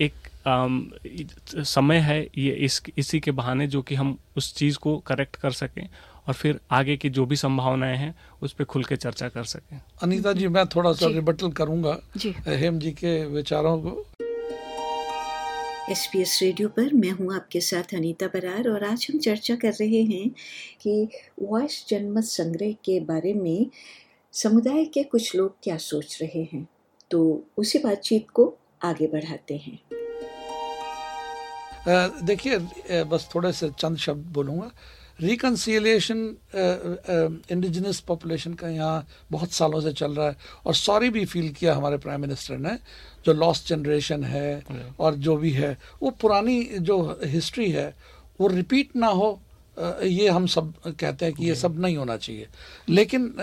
एक 0.00 0.14
समय 0.46 1.96
है 1.96 2.20
ये 2.38 2.52
इस 2.64 2.82
इसी 2.98 3.20
के 3.20 3.30
बहाने 3.30 3.66
जो 3.66 3.82
कि 3.82 3.94
हम 3.94 4.18
उस 4.36 4.54
चीज़ 4.54 4.78
को 4.78 4.96
करेक्ट 4.98 5.36
कर 5.36 5.50
सकें 5.50 5.88
और 6.26 6.34
फिर 6.34 6.60
आगे 6.70 6.96
की 6.96 7.10
जो 7.10 7.26
भी 7.26 7.36
संभावनाएँ 7.36 7.96
हैं 7.96 8.14
उस 8.42 8.52
पर 8.52 8.64
खुल 8.64 8.84
के 8.84 8.96
चर्चा 8.96 9.28
कर 9.28 9.44
सकें। 9.44 9.80
अनीता 10.02 10.32
जी 10.32 10.48
मैं 10.48 10.66
थोड़ा 10.66 10.92
सा 10.92 11.06
रिबटल 11.06 11.52
करूँगा। 11.52 11.98
हेम 12.46 12.78
जी 12.78 12.92
के 12.92 13.24
विचारों 13.26 13.78
को। 13.82 14.04
एस 15.90 16.08
पी 16.12 16.20
एस 16.20 16.38
रेडियो 16.42 16.68
पर 16.68 16.92
मैं 16.94 17.10
हूँ 17.10 17.34
आपके 17.34 17.60
साथ 17.60 17.94
अनीता 17.94 18.26
बरार 18.26 18.68
और 18.68 18.84
आज 18.84 19.06
हम 19.10 19.18
चर्चा 19.18 19.56
कर 19.56 19.72
रहे 19.72 20.02
हैं 20.02 20.28
कि 20.82 21.08
वॉइस 21.42 21.84
जनमत 21.88 22.24
संग्रह 22.24 22.72
के 22.84 23.00
बारे 23.00 23.34
में 23.34 23.66
समुदाय 24.32 24.84
के 24.84 25.02
कुछ 25.02 25.34
लोग 25.36 25.56
क्या 25.62 25.76
सोच 25.76 26.18
रहे 26.22 26.48
हैं। 26.52 26.66
तो 27.10 27.44
उसी 27.58 27.78
बातचीत 27.78 28.30
को 28.30 28.54
आगे 28.84 29.06
बढ़ाते 29.06 29.56
हैं। 29.56 29.78
देखिए 31.86 33.04
बस 33.04 33.28
थोड़े 33.34 33.52
से 33.52 33.70
चंद 33.78 33.96
शब्द 33.98 34.26
बोलूँगा। 34.32 34.70
रिकन्सिलेशन 35.20 36.18
इंडिजिनस 37.52 38.00
पॉपुलेशन 38.00 38.54
का 38.54 38.68
यहाँ 38.68 39.06
बहुत 39.30 39.52
सालों 39.52 39.80
से 39.80 39.92
चल 39.92 40.14
रहा 40.14 40.26
है 40.28 40.36
और 40.66 40.74
सॉरी 40.74 41.10
भी 41.10 41.24
फील 41.24 41.48
किया 41.52 41.74
हमारे 41.74 41.98
प्राइम 41.98 42.20
मिनिस्टर 42.20 42.56
ने 42.58 42.76
जो 43.26 43.32
लॉस्ट 43.32 43.68
जनरेशन 43.68 44.24
है 44.24 44.62
और 45.00 45.14
जो 45.14 45.36
भी 45.36 45.50
है 45.52 45.76
वो 46.02 46.10
पुरानी 46.20 46.62
जो 46.80 47.20
हिस्ट्री 47.24 47.70
है 47.70 47.94
वो 48.40 48.48
रिपीट 48.48 48.96
ना 48.96 49.06
हो 49.06 49.38
ये 50.02 50.28
हम 50.28 50.46
सब 50.46 50.72
कहते 50.86 51.24
हैं 51.24 51.34
कि 51.34 51.44
ये 51.46 51.54
सब 51.54 51.78
नहीं 51.80 51.96
होना 51.96 52.16
चाहिए। 52.16 52.46
लेकिन 52.88 53.34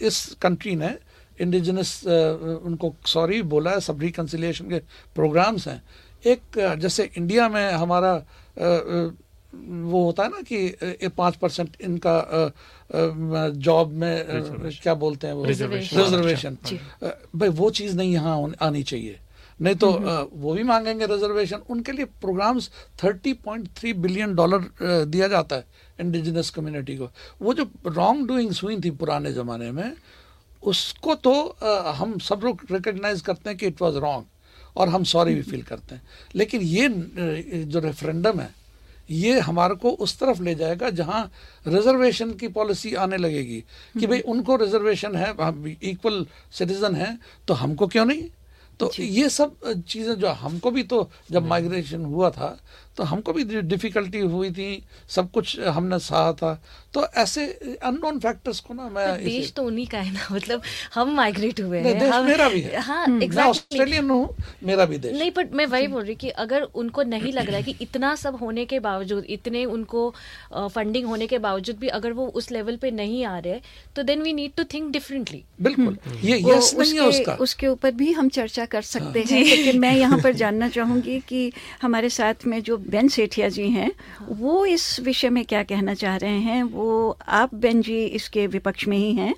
इस 0.00 0.24
कंट्री 0.42 0.74
ने 0.76 0.96
इंडिजिनस 1.38 2.02
उनको 2.06 2.94
सॉरी 3.06 3.42
बोला 3.42 3.70
है 3.70 3.80
सब 3.80 4.00
रिकन्सिलेशन 4.00 4.68
के 4.70 4.78
प्रोग्राम्स 5.14 5.68
हैं 5.68 5.82
एक 6.26 6.76
जैसे 6.80 7.10
इंडिया 7.16 7.48
में 7.48 7.72
हमारा 7.72 8.14
वो 9.54 10.04
होता 10.04 10.22
है 10.22 10.28
ना 10.28 10.40
कि 10.42 11.08
पाँच 11.08 11.36
परसेंट 11.36 11.76
इनका 11.80 12.52
जॉब 13.56 13.92
में 13.92 14.24
क्या 14.82 14.94
बोलते 14.94 15.26
हैं 15.26 15.34
वो? 15.34 15.44
रिजर्वेशन 15.44 16.56
भाई 17.36 17.48
वो 17.50 17.70
चीज़ 17.70 17.96
नहीं 17.96 18.12
यहाँ 18.12 18.54
आनी 18.62 18.82
चाहिए। 18.82 19.18
नहीं 19.60 19.74
तो। 19.74 19.90
वो 20.32 20.54
भी 20.54 20.62
मांगेंगे 20.62 21.06
रिजर्वेशन 21.06 21.60
उनके 21.70 21.92
लिए 21.92 22.04
प्रोग्राम्स 22.04 22.70
30.3 23.04 23.92
बिलियन 23.94 24.34
डॉलर 24.34 24.68
दिया 25.06 25.28
जाता 25.28 25.56
है 25.56 25.64
इंडिजिनस 26.00 26.50
कम्युनिटी 26.50 26.96
को। 26.96 27.10
वो 27.42 27.54
जो 27.54 27.70
रॉन्ग 27.86 28.26
डूइंग्स 28.28 28.62
हुई 28.62 28.80
थी 28.80 28.90
पुराने 28.90 29.32
ज़माने 29.32 29.70
में 29.72 29.92
उसको 30.62 31.14
तो 31.14 31.32
हम 31.96 32.18
सब 32.18 32.40
लोग 32.44 32.66
रिकग्नाइज 32.70 33.20
करते 33.20 33.50
हैं 33.50 33.58
कि 33.58 33.66
इट 33.66 33.82
वाज 33.82 33.96
रॉन्ग 33.96 34.24
और 34.76 34.88
हम 34.88 35.04
सॉरी 35.04 35.34
भी 35.34 35.42
फील 35.42 35.62
करते 35.62 35.94
हैं। 35.94 36.02
लेकिन 36.34 36.62
ये 36.62 36.88
जो 37.64 37.80
रेफरेंडम 37.80 38.40
है 38.40 38.50
ये 39.10 39.40
हमारे 39.40 39.74
को 39.74 39.90
उस 40.00 40.18
तरफ़ 40.18 40.42
ले 40.42 40.54
जाएगा 40.54 40.90
जहाँ 40.90 41.22
रिजर्वेशन 41.66 42.32
की 42.32 42.48
पॉलिसी 42.48 42.94
आने 42.96 43.16
लगेगी 43.16 43.60
कि 44.00 44.06
भाई 44.06 44.20
उनको 44.24 44.56
रिजर्वेशन 44.56 45.16
है 45.16 45.30
इक्वल 45.82 46.26
सिटीजन 46.52 46.94
है 46.94 47.18
तो 47.48 47.54
हमको 47.54 47.86
क्यों 47.86 48.04
नहीं? 48.04 48.22
तो 48.80 48.90
ये 48.98 49.28
सब 49.28 49.82
चीज़ें 49.88 50.14
जो 50.14 50.28
हमको 50.28 50.70
भी 50.70 50.82
तो 50.82 51.08
जब 51.30 51.46
माइग्रेशन 51.46 52.04
हुआ 52.04 52.30
था 52.30 52.48
तो 52.96 53.04
हमको 53.04 53.32
भी 53.32 53.44
डिफिकल्टी 53.44 54.18
हुई 54.32 54.50
थी 54.50 54.82
सब 55.08 55.30
कुछ 55.30 55.58
हमने 55.60 55.98
सहा 55.98 56.32
था। 56.32 56.52
तो 56.94 57.04
ऐसे 57.16 57.46
अननोन 57.84 58.18
फैक्टर्स 58.20 58.60
को 58.60 58.74
ना 58.74 58.88
मैं 58.88 59.06
देश 59.24 59.52
तो 59.52 59.62
उन्हीं 59.62 59.86
का 59.86 59.98
है 59.98 60.12
ना 60.14 60.26
मतलब 60.32 60.62
हम 60.94 61.10
माइग्रेट 61.14 61.60
हुए 61.60 61.78
हैं 61.78 61.98
देश 61.98 62.12
हम, 62.12 62.24
मेरा 62.26 62.48
भी 62.48 62.60
है। 62.60 62.80
हाँ 62.80 63.06
exactly. 63.06 63.36
मैं 63.36 63.44
ऑस्ट्रेलियन 63.44 64.10
हूँ 64.10 64.36
मेरा 64.64 64.84
भी 64.84 64.98
देश। 64.98 65.16
नहीं 65.18 65.30
बट 65.36 65.52
मैं 65.52 65.66
वही 65.66 65.86
बोल 65.86 66.04
रही 66.04 66.14
कि 66.14 66.28
अगर 66.44 66.62
उनको 66.62 67.02
नहीं 67.04 67.32
लग 67.32 67.46
रहा 67.46 67.56
है 67.56 67.62
कि 67.62 67.76
इतना 67.80 68.14
सब 68.16 68.36
होने 68.36 68.64
के 68.64 68.80
बावजूद 68.80 69.24
इतने 69.30 69.64
उनको 69.64 70.08
फंडिंग 70.54 71.06
होने 71.06 71.26
के 71.26 71.38
बावजूद 71.38 71.78
भी 71.78 71.88
अगर 71.98 72.12
वो 72.12 72.26
उस 72.34 72.50
लेवल 72.50 72.76
पे 72.76 72.90
नहीं 72.92 73.24
आ 73.24 73.38
रहे 73.38 73.60
तो 73.96 74.02
then 74.02 74.22
we 74.22 74.32
need 74.32 74.54
to 74.56 74.64
think 74.74 74.90
differently 74.92 75.42
बिल्कुल। 75.62 75.98
ये 76.24 76.38
यस 76.46 76.74
नहीं 76.78 76.94
है 76.94 77.08
उसका 77.08 77.34
उसके। 77.40 77.66
ऊपर 77.66 77.90
भी 77.94 78.12
हम 78.12 78.28
चर्चा 78.28 78.64
कर 78.66 78.82
सकते 78.82 79.20
हाँ। 79.20 79.28
हैं 79.30 79.44
लेकिन 79.44 79.78
मैं 79.80 79.92
यहाँ 79.96 80.18
पर 80.22 80.32
जानना 80.34 80.68
चाहूँगी 80.68 81.18
कि 81.28 81.52
हमारे 81.82 82.08
साथ 82.10 82.46
में 82.46 82.60
जो 82.62 82.76
बेन 82.90 83.08
सेठिया 83.08 83.48
जी 83.48 83.68
हैं 83.70 83.90
वो 84.28 84.64
इस 84.66 85.00
विषय 85.00 85.30
में 85.30 85.44
क्या 85.44 85.62
कहना 85.62 85.94
चाह 85.94 86.16
रहे 86.16 86.40
हैं 86.40 86.62
वो 86.62 87.16
आप 87.42 87.54
बेन 87.64 87.82
जी 87.82 88.04
इसके 88.20 88.46
विपक्ष 88.56 88.86
में 88.88 88.96
ही 88.96 89.12
हैं 89.14 89.34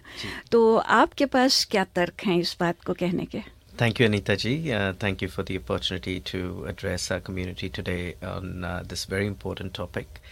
तो 0.52 0.76
आपके 0.76 1.26
पास 1.36 1.64
क्या 1.70 1.84
तर्क 1.94 2.24
हैं 2.26 2.38
इस 2.38 2.56
बात 2.60 2.84
को 2.86 2.94
कहने 2.94 3.24
के 3.34 3.42
Thank 3.76 3.98
you, 4.00 4.06
Anita 4.06 4.34
ji. 4.38 4.72
Uh, 4.72 4.94
thank 4.94 5.20
you 5.20 5.28
for 5.28 5.42
the 5.42 5.58
opportunity 5.58 6.18
to 6.20 6.64
address 6.66 7.10
our 7.10 7.20
community 7.20 7.68
today 7.68 8.14
on 8.22 8.64
uh, 8.64 8.82
this 8.88 9.04
very 9.04 9.26
important 9.26 9.74
topic. 9.74 10.22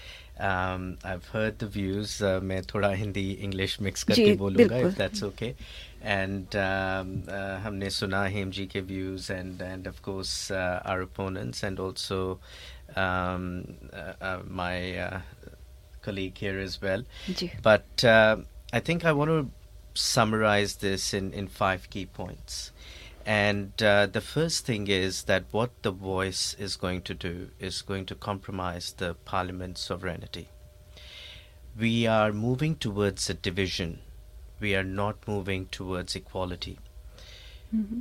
Um, 0.41 0.97
I've 1.05 1.27
heard 1.29 1.59
the 1.59 1.67
views. 1.67 2.23
Uh, 2.23 2.41
मैं 2.41 2.63
थोड़ा 2.75 2.89
हिंदी 2.89 3.31
इंग्लिश 3.33 3.81
मिक्स 3.83 4.03
करके 4.03 4.35
बोलूँगा 4.37 4.81
if 4.87 4.97
that's 4.97 5.23
okay. 5.23 5.55
And 6.03 6.57
um, 6.57 7.13
uh, 7.29 7.61
हमने 7.65 7.91
सुना 7.91 8.25
हेम 8.37 8.51
जी 8.51 8.67
के 8.67 8.83
views 8.87 9.29
and 9.31 9.61
and 9.61 9.87
of 9.87 10.01
course 10.03 10.51
uh, 10.51 10.81
our 10.85 11.03
opponents 11.03 11.63
and 11.63 11.79
also 11.79 12.39
um, 12.97 13.75
uh, 13.93 14.13
uh, 14.21 14.39
my 14.47 14.97
uh, 14.97 15.21
colleague 16.03 16.39
here 16.39 16.59
as 16.59 16.81
well. 16.81 17.05
But 17.63 18.05
I 18.05 18.81
think 18.81 19.05
I 19.05 19.13
want 19.13 19.31
to 19.31 19.51
summarize 19.95 20.77
this 20.77 21.15
in, 21.15 21.33
in 21.33 21.49
five 21.49 21.89
key 21.91 22.07
points. 22.07 22.73
And 23.27 23.83
uh, 23.83 24.07
the 24.07 24.21
first 24.21 24.67
thing 24.67 24.89
is 24.89 25.25
that 25.25 25.45
what 25.51 25.71
the 25.83 25.91
voice 25.91 26.55
is 26.59 26.77
going 26.77 27.03
to 27.03 27.15
do 27.15 27.51
is 27.59 27.81
going 27.81 28.05
to 28.07 28.15
compromise 28.15 28.93
the 28.97 29.15
parliament's 29.15 29.81
sovereignty. 29.81 30.49
We 31.79 32.07
are 32.07 32.33
moving 32.33 32.77
towards 32.77 33.31
a 33.31 33.35
division. 33.35 34.01
We 34.61 34.75
are 34.75 34.85
not 34.85 35.27
moving 35.27 35.67
towards 35.67 36.15
equality. 36.15 36.79
Mm-hmm. 37.75 38.01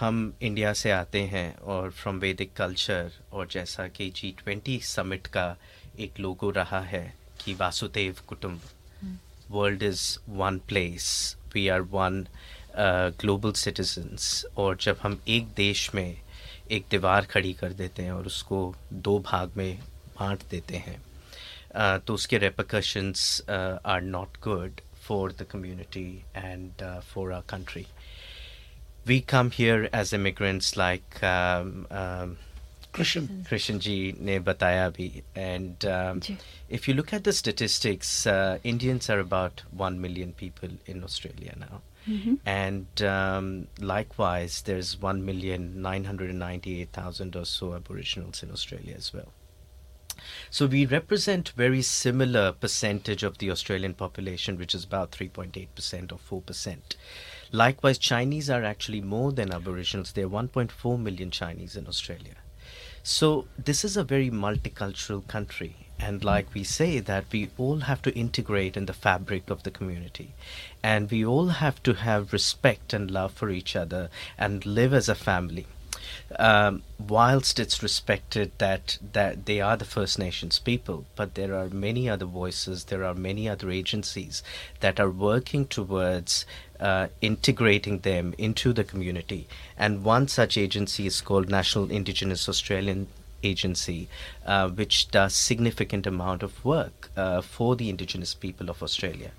हम 0.00 0.32
India 0.42 0.72
से 0.72 0.90
आते 0.90 1.20
हैं 1.26 1.56
और 1.72 1.90
from 1.90 2.18
वैदिक 2.20 2.52
culture 2.56 3.12
और 3.32 3.46
जैसा 3.50 3.86
कि 3.88 4.08
G 4.16 4.30
twenty 4.38 4.78
summit 4.84 5.26
का 5.26 5.56
एक 5.98 6.20
लोगो 6.20 6.50
रहा 6.50 6.80
है 6.80 7.02
कि 7.44 7.54
वासुदेव 7.54 8.16
कुटुंब 8.28 8.60
world 9.50 9.82
is 9.82 10.04
one 10.28 10.58
place 10.68 11.36
we 11.54 11.66
are 11.68 11.80
one 11.96 12.24
global 13.20 13.52
citizens 13.52 14.46
और 14.58 14.76
जब 14.76 14.98
हम 15.02 15.20
एक 15.28 15.48
देश 15.56 15.90
में 15.94 16.16
एक 16.70 16.84
दीवार 16.90 17.24
खड़ी 17.24 17.52
कर 17.52 17.72
देते 17.72 18.02
हैं 18.02 18.12
और 18.12 18.26
उसको 18.26 18.62
दो 18.92 19.18
भाग 19.20 19.56
में 19.56 19.78
बांट 20.20 20.42
देते 20.50 20.76
हैं 20.76 20.98
uh, 20.98 22.06
तो 22.06 22.14
उसके 22.14 22.38
repercussions 22.38 23.40
are 23.50 24.00
not 24.00 24.40
good 24.42 24.80
for 25.02 25.32
the 25.32 25.46
community 25.50 26.10
and 26.36 26.82
for 27.04 27.32
our 27.32 27.42
country 27.50 27.86
we 29.08 29.20
come 29.22 29.50
here 29.50 29.88
as 29.92 30.12
immigrants 30.12 30.76
like 30.76 31.20
um, 31.22 31.86
um, 31.90 32.36
Christian. 32.92 33.44
Christian 33.48 33.80
ji 33.80 34.14
ne 34.18 34.38
bataya 34.38 34.92
bhi. 34.92 35.22
And 35.34 35.84
um, 35.84 36.22
if 36.68 36.86
you 36.86 36.94
look 36.94 37.12
at 37.12 37.24
the 37.24 37.32
statistics, 37.32 38.24
uh, 38.26 38.58
Indians 38.62 39.10
are 39.10 39.18
about 39.18 39.64
1 39.70 40.00
million 40.00 40.32
people 40.32 40.68
in 40.86 41.02
Australia 41.02 41.56
now. 41.58 41.82
Mm-hmm. 42.06 42.34
And 42.46 43.02
um, 43.02 43.66
likewise, 43.80 44.62
there's 44.62 44.94
1,998,000 44.96 47.36
or 47.36 47.44
so 47.44 47.74
Aboriginals 47.74 48.42
in 48.42 48.50
Australia 48.50 48.94
as 48.96 49.12
well. 49.12 49.34
So 50.50 50.66
we 50.66 50.86
represent 50.86 51.50
very 51.50 51.82
similar 51.82 52.52
percentage 52.52 53.22
of 53.22 53.38
the 53.38 53.50
Australian 53.50 53.94
population, 53.94 54.58
which 54.58 54.74
is 54.74 54.84
about 54.84 55.12
3.8% 55.12 56.12
or 56.12 56.42
4%. 56.42 56.78
Likewise, 57.52 57.98
Chinese 57.98 58.50
are 58.50 58.64
actually 58.64 59.00
more 59.00 59.32
than 59.32 59.52
Aboriginals. 59.52 60.12
There 60.12 60.26
are 60.26 60.28
1.4 60.28 61.00
million 61.00 61.30
Chinese 61.30 61.76
in 61.76 61.86
Australia. 61.86 62.36
So 63.02 63.46
this 63.56 63.84
is 63.84 63.96
a 63.96 64.04
very 64.04 64.30
multicultural 64.30 65.26
country. 65.26 65.76
And 65.98 66.22
like 66.22 66.54
we 66.54 66.62
say, 66.62 67.00
that 67.00 67.24
we 67.32 67.50
all 67.56 67.80
have 67.80 68.02
to 68.02 68.14
integrate 68.14 68.76
in 68.76 68.86
the 68.86 68.92
fabric 68.92 69.50
of 69.50 69.62
the 69.62 69.70
community. 69.70 70.34
And 70.82 71.10
we 71.10 71.24
all 71.24 71.48
have 71.48 71.82
to 71.84 71.94
have 71.94 72.32
respect 72.32 72.92
and 72.92 73.10
love 73.10 73.32
for 73.32 73.50
each 73.50 73.74
other 73.74 74.10
and 74.36 74.64
live 74.64 74.92
as 74.92 75.08
a 75.08 75.14
family 75.14 75.66
um, 76.36 76.82
whilst 76.98 77.58
it's 77.58 77.82
respected 77.82 78.52
that 78.58 78.98
that 79.12 79.46
they 79.46 79.60
are 79.60 79.76
the 79.76 79.84
First 79.84 80.18
Nations 80.18 80.58
people, 80.58 81.06
but 81.16 81.34
there 81.34 81.54
are 81.54 81.68
many 81.68 82.08
other 82.08 82.24
voices, 82.24 82.84
there 82.84 83.04
are 83.04 83.14
many 83.14 83.48
other 83.48 83.70
agencies 83.70 84.42
that 84.80 85.00
are 85.00 85.10
working 85.10 85.66
towards 85.66 86.46
uh, 86.80 87.08
integrating 87.20 87.98
them 88.00 88.34
into 88.38 88.72
the 88.72 88.84
community. 88.84 89.46
And 89.76 90.04
one 90.04 90.28
such 90.28 90.56
agency 90.56 91.06
is 91.06 91.20
called 91.20 91.48
National 91.48 91.90
Indigenous 91.90 92.48
Australian 92.48 93.08
agency 93.42 94.08
uh, 94.46 94.68
which 94.68 95.10
does 95.10 95.34
significant 95.34 96.06
amount 96.06 96.42
of 96.42 96.64
work 96.64 97.10
uh, 97.16 97.40
for 97.40 97.76
the 97.76 97.88
indigenous 97.88 98.34
people 98.34 98.68
of 98.68 98.82
australia 98.82 99.30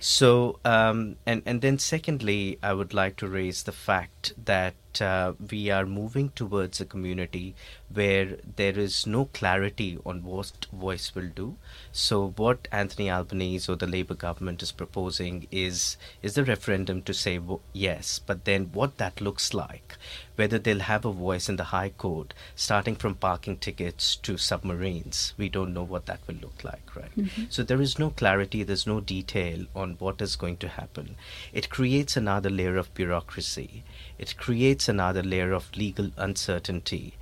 so 0.00 0.58
um, 0.64 1.16
and 1.26 1.42
and 1.46 1.60
then 1.60 1.78
secondly 1.78 2.58
i 2.62 2.72
would 2.72 2.92
like 2.94 3.16
to 3.16 3.28
raise 3.28 3.62
the 3.64 3.72
fact 3.72 4.32
that 4.44 4.74
uh, 5.00 5.32
we 5.50 5.70
are 5.70 5.86
moving 5.86 6.30
towards 6.30 6.80
a 6.80 6.84
community 6.84 7.54
where 7.92 8.36
there 8.56 8.78
is 8.78 9.06
no 9.06 9.26
clarity 9.26 9.98
on 10.04 10.22
what 10.24 10.66
voice 10.72 11.14
will 11.14 11.28
do. 11.28 11.56
So, 11.92 12.32
what 12.36 12.66
Anthony 12.72 13.10
Albanese 13.10 13.70
or 13.70 13.76
the 13.76 13.86
Labour 13.86 14.14
government 14.14 14.62
is 14.62 14.72
proposing 14.72 15.46
is 15.50 15.96
is 16.22 16.34
the 16.34 16.44
referendum 16.44 17.02
to 17.02 17.14
say 17.14 17.38
yes, 17.72 18.20
but 18.24 18.44
then 18.44 18.70
what 18.72 18.96
that 18.98 19.20
looks 19.20 19.52
like, 19.54 19.96
whether 20.36 20.58
they'll 20.58 20.80
have 20.80 21.04
a 21.04 21.12
voice 21.12 21.48
in 21.48 21.56
the 21.56 21.64
High 21.64 21.90
Court, 21.90 22.32
starting 22.54 22.96
from 22.96 23.14
parking 23.14 23.58
tickets 23.58 24.16
to 24.16 24.36
submarines, 24.36 25.34
we 25.36 25.48
don't 25.48 25.74
know 25.74 25.82
what 25.82 26.06
that 26.06 26.20
will 26.26 26.36
look 26.36 26.64
like, 26.64 26.96
right? 26.96 27.16
Mm-hmm. 27.16 27.44
So 27.50 27.62
there 27.62 27.80
is 27.80 27.98
no 27.98 28.10
clarity, 28.10 28.62
there's 28.62 28.86
no 28.86 29.00
detail 29.00 29.49
on 29.75 29.95
what 29.99 30.21
is 30.21 30.35
going 30.35 30.57
to 30.57 30.67
happen. 30.67 31.15
It 31.53 31.69
creates 31.69 32.17
another 32.17 32.49
layer 32.49 32.77
of 32.77 32.93
bureaucracy 32.93 33.83
it 34.17 34.37
creates 34.37 34.87
another 34.87 35.23
layer 35.23 35.51
of 35.53 35.75
legal 35.75 36.11
uncertainty 36.17 37.13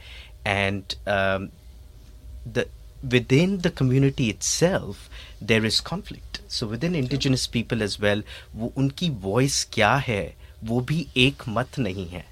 and 0.46 0.96
um, 1.08 1.52
the 2.46 2.68
within 3.12 3.58
the 3.60 3.70
community 3.70 4.30
itself 4.30 5.10
there 5.42 5.66
is 5.66 5.82
conflict 5.82 6.42
so 6.48 6.68
within 6.68 6.96
indigenous 6.96 7.48
people 7.48 7.82
as 7.84 8.00
well 8.00 8.24
वो 8.54 8.72
उनकी 8.78 9.10
voice 9.22 9.64
क्या 9.74 9.96
है 10.08 10.36
वो 10.64 10.80
भी 10.82 11.08
एक 11.18 11.44
मत 11.50 11.80
नहीं 11.80 12.08
है 12.08 12.26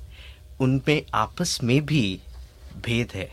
उनमें 0.59 1.01
आपस 1.13 1.59
में 1.63 1.85
भी 1.85 2.19
भेद 2.83 3.11
है 3.15 3.29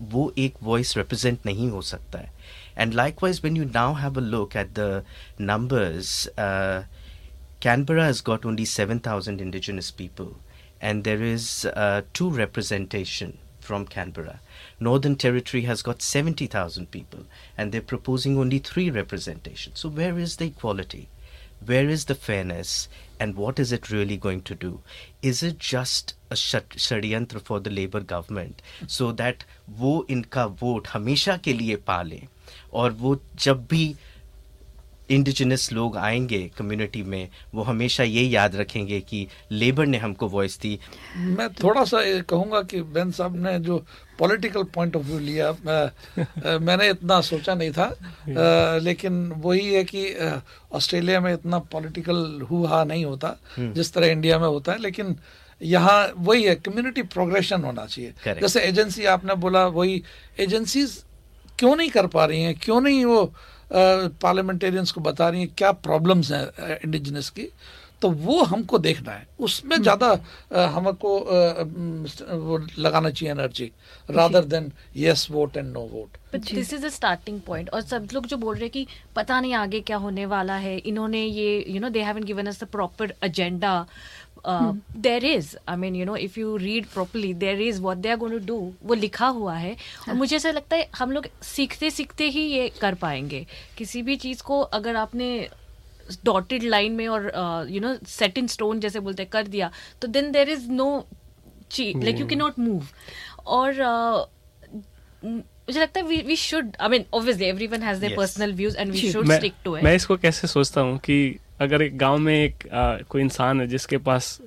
वो 0.00 0.32
एक 0.38 0.54
वॉइस 0.62 0.96
रिप्रेजेंट 0.96 1.46
नहीं 1.46 1.70
हो 1.70 1.82
सकता 1.82 2.18
है 2.18 2.32
and 2.78 2.94
likewise 2.94 3.42
when 3.42 3.56
you 3.56 3.64
now 3.64 3.94
have 3.94 4.16
a 4.16 4.20
look 4.20 4.56
at 4.56 4.74
the 4.74 5.04
numbers 5.38 6.28
uh, 6.38 6.82
canberra 7.60 8.04
has 8.04 8.20
got 8.20 8.44
only 8.44 8.64
7000 8.64 9.40
indigenous 9.40 9.90
people 9.90 10.36
and 10.80 11.04
there 11.04 11.22
is 11.22 11.64
uh, 11.64 12.02
two 12.12 12.28
representation 12.30 13.38
from 13.64 13.86
Canberra. 13.86 14.40
Northern 14.78 15.16
Territory 15.16 15.62
has 15.62 15.82
got 15.82 16.02
70,000 16.02 16.90
people 16.90 17.24
and 17.56 17.72
they're 17.72 17.80
proposing 17.80 18.36
only 18.38 18.58
three 18.58 18.90
representation. 18.90 19.74
So 19.74 19.88
where 19.88 20.18
is 20.18 20.36
the 20.36 20.46
equality? 20.46 21.08
Where 21.64 21.88
is 21.88 22.04
the 22.04 22.14
fairness? 22.14 22.88
And 23.18 23.36
what 23.36 23.58
is 23.58 23.72
it 23.72 23.90
really 23.90 24.18
going 24.18 24.42
to 24.42 24.54
do? 24.54 24.80
Is 25.22 25.42
it 25.42 25.58
just 25.58 26.14
a 26.30 26.34
षड्यंत्र 26.34 27.40
for 27.40 27.60
the 27.60 27.70
Labour 27.70 28.00
government 28.00 28.60
so 28.86 29.12
that 29.12 29.44
वो 29.80 30.06
इनका 30.10 30.44
vote 30.62 30.88
हमेशा 30.92 31.36
के 31.44 31.52
लिए 31.52 31.76
पाले 31.90 32.22
और 32.73 32.91
वो 32.91 33.19
जब 33.39 33.65
भी 33.69 33.95
इंडिजिनस 35.11 35.71
लोग 35.73 35.95
आएँगे 35.97 36.39
कम्युनिटी 36.57 37.01
में 37.03 37.29
वो 37.53 37.63
हमेशा 37.63 38.03
ये 38.03 38.23
याद 38.23 38.55
रखेंगे 38.55 38.99
कि 39.01 39.25
लेबर 39.51 39.85
ने 39.85 39.97
हमको 39.97 40.27
वॉइस 40.29 40.59
दी। 40.61 40.77
मैं 41.17 41.47
थोड़ा 41.53 41.83
सा 41.83 42.01
कहूँगा 42.21 42.61
कि 42.61 42.81
बेन 42.93 43.11
साहब 43.11 43.35
ने 43.45 43.57
जो 43.59 43.77
पॉलिटिकल 44.19 44.63
पॉइंट 44.75 44.95
ऑफ़ 44.95 45.05
व्यू 45.05 45.19
लिया 45.19 45.51
मैं, 45.65 46.59
मैंने 46.65 46.89
इतना 46.89 47.19
सोचा 47.21 47.55
नहीं 47.55 47.71
था 47.71 47.83
आ, 47.83 48.77
लेकिन 48.77 49.31
वही 49.37 49.73
है 49.73 49.83
कि 49.83 50.05
ऑस्ट्रेलिया 50.73 51.21
में 51.21 51.33
इतना 51.33 51.59
पॉलिटिकल 51.73 52.47
हुआ 52.51 52.83
नहीं 52.83 53.05
होता 53.05 53.35
हम्म। 53.57 53.73
जिस 53.73 53.93
तरह 53.93 54.07
इंडिया 54.07 54.39
में 54.39 54.47
होता 54.47 54.71
है 54.71 54.81
लेकिन 54.81 55.15
यहाँ 55.61 56.11
वही 56.17 56.43
है 56.43 56.55
कम्युनिटी 56.55 57.01
प्रोग्रेशन 57.13 57.63
होना 57.63 57.85
चाहिए। 57.85 58.13
जैसे 58.41 58.61
एजेंसी 58.61 59.05
आपने 59.05 59.35
बोला 59.35 59.65
वही 59.67 60.01
एजेंसीज 60.39 61.03
क्यों 61.59 61.75
नहीं 61.75 61.89
कर 61.89 62.07
पा 62.07 62.25
रही 62.25 62.41
हैं? 62.41 62.55
क्यों 62.63 62.79
नहीं 62.81 63.03
वो 63.05 63.25
पार्लियामेंटेरियंस 63.71 64.91
को 64.91 65.01
बता 65.01 65.29
रही 65.29 65.41
हैं 65.41 65.53
क्या 65.57 65.71
प्रॉब्लम्स 65.85 66.31
हैं 66.31 66.77
इंडिजिनस 66.77 67.29
की? 67.29 67.47
तो 68.01 68.09
वो 68.09 68.43
हमको 68.43 68.77
देखना 68.79 69.11
है। 69.11 69.27
उसमें 69.39 69.75
हम्म। 69.75 69.83
ज़्यादा 69.83 70.67
हमको 70.75 71.09
वो 72.43 72.57
लगाना 72.79 73.09
चाहिए 73.09 73.31
energy 73.31 73.71
rather 74.09 74.45
than 74.45 74.71
yes 74.97 75.27
vote 75.31 75.57
and 75.57 75.71
no 75.73 75.81
vote 75.93 76.17
this 76.35 76.73
is 76.73 76.85
a 76.85 76.89
starting 76.89 77.41
point 77.47 77.69
और 77.69 77.81
सब 77.81 78.07
लोग 78.13 78.25
जो 78.27 78.37
बोल 78.37 78.55
रहे 78.55 78.63
हैं 78.63 78.71
कि 78.71 78.85
पता 79.15 79.39
नहीं 79.41 79.53
आगे 79.53 79.79
क्या 79.81 79.97
होने 79.97 80.25
वाला 80.33 80.55
है 80.57 80.77
इन्होंने 80.77 81.23
ये 81.23 81.65
you 81.67 81.79
know 81.81 81.89
they 81.89 82.03
haven't 82.03 82.25
given 82.25 82.47
us 82.47 82.63
the 82.63 82.67
proper 82.67 83.13
agenda 83.23 83.73
there 84.47 85.25
is 85.25 85.55
I 85.67 85.77
mean 85.77 85.95
you 85.95 86.05
know 86.05 86.15
if 86.17 86.39
you 86.39 86.55
read 86.57 86.85
properly 86.85 87.33
there 87.35 87.61
is 87.61 87.81
what 87.81 87.97
they 87.97 88.09
are 88.09 88.17
going 88.17 88.39
to 88.39 88.45
do 88.45 88.73
वो 88.83 88.93
लिखा 88.95 89.27
हुआ 89.27 89.55
है। 89.55 89.71
और 89.71 90.07
हाँ। 90.07 90.15
मुझे 90.15 90.35
ऐसा 90.35 90.51
लगता 90.51 90.75
है 90.75 90.89
हम 90.95 91.11
लोग 91.11 91.27
सीखते 91.43 91.89
सीखते 91.89 92.29
ही 92.29 92.41
ये 92.41 92.67
कर 92.81 92.93
पाएँगे। 92.95 93.45
किसी 93.77 94.01
भी 94.01 94.15
चीज़ 94.15 94.43
को 94.43 94.59
अगर 94.61 94.95
आपने 94.95 95.47
डॉटेड 96.25 96.63
लाइन 96.63 96.91
में 96.91 97.07
और 97.07 97.31
you 97.69 97.81
know 97.81 97.95
set 98.07 98.37
in 98.37 98.47
stone 98.47 98.79
जैसे 98.79 98.99
बोलते 98.99 99.23
हैं 99.23 99.29
कर 99.31 99.47
दिया 99.47 99.71
तो 100.01 100.07
देन 100.07 100.31
देर 100.31 100.49
इज़ 100.49 100.69
नो 100.71 101.05
ची 101.71 101.93
like 102.03 102.19
you 102.19 102.27
can 102.27 102.35
not 102.35 102.59
move 102.59 102.87
और 103.47 103.73
uh, 103.73 104.27
मुझे 105.25 105.79
लगता 105.79 105.99
है 105.99 106.21
we 106.23 106.35
should 106.35 106.71
I 106.81 106.89
mean 106.89 107.05
obviously 107.13 107.45
everyone 107.45 107.83
has 107.83 107.99
their 107.99 108.15
personal 108.17 108.53
views 108.53 108.77
and 108.77 108.91
we 108.91 109.11
should 109.11 109.31
stick 109.31 109.53
to 109.63 109.75
it 109.77 109.83
मैं 109.83 109.95
इसको 109.95 110.17
कैसे 110.17 110.47
सोचता 110.47 110.81
हूँ 110.81 110.97
कि 110.97 111.17
अगर 111.59 111.81
एक 111.81 111.97
गाँव 111.97 112.17
में 112.17 112.33
एक 112.33 112.67
आ, 112.73 112.97
कोई 113.09 113.21
इंसान 113.21 113.61
है 113.61 113.67
जिसके 113.67 113.97
पास 113.97 114.37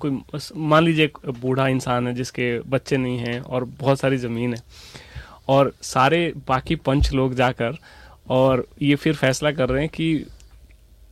कोई 0.00 0.22
मान 0.56 0.84
लीजिए 0.84 1.10
बूढ़ा 1.40 1.68
इंसान 1.68 2.06
है 2.06 2.14
जिसके 2.14 2.58
बच्चे 2.60 2.96
नहीं 2.96 3.18
हैं 3.18 3.40
और 3.40 3.64
बहुत 3.64 4.00
सारी 4.00 4.16
ज़मीन 4.16 4.54
है 4.54 4.62
और 5.48 5.72
सारे 5.82 6.32
बाकी 6.48 6.76
पंच 6.76 7.12
लोग 7.12 7.34
जाकर 7.34 7.78
और 8.28 8.66
ये 8.82 8.94
फिर 8.96 9.14
फैसला 9.14 9.50
कर 9.50 9.68
रहे 9.68 9.80
हैं 9.80 9.88
कि 9.88 10.26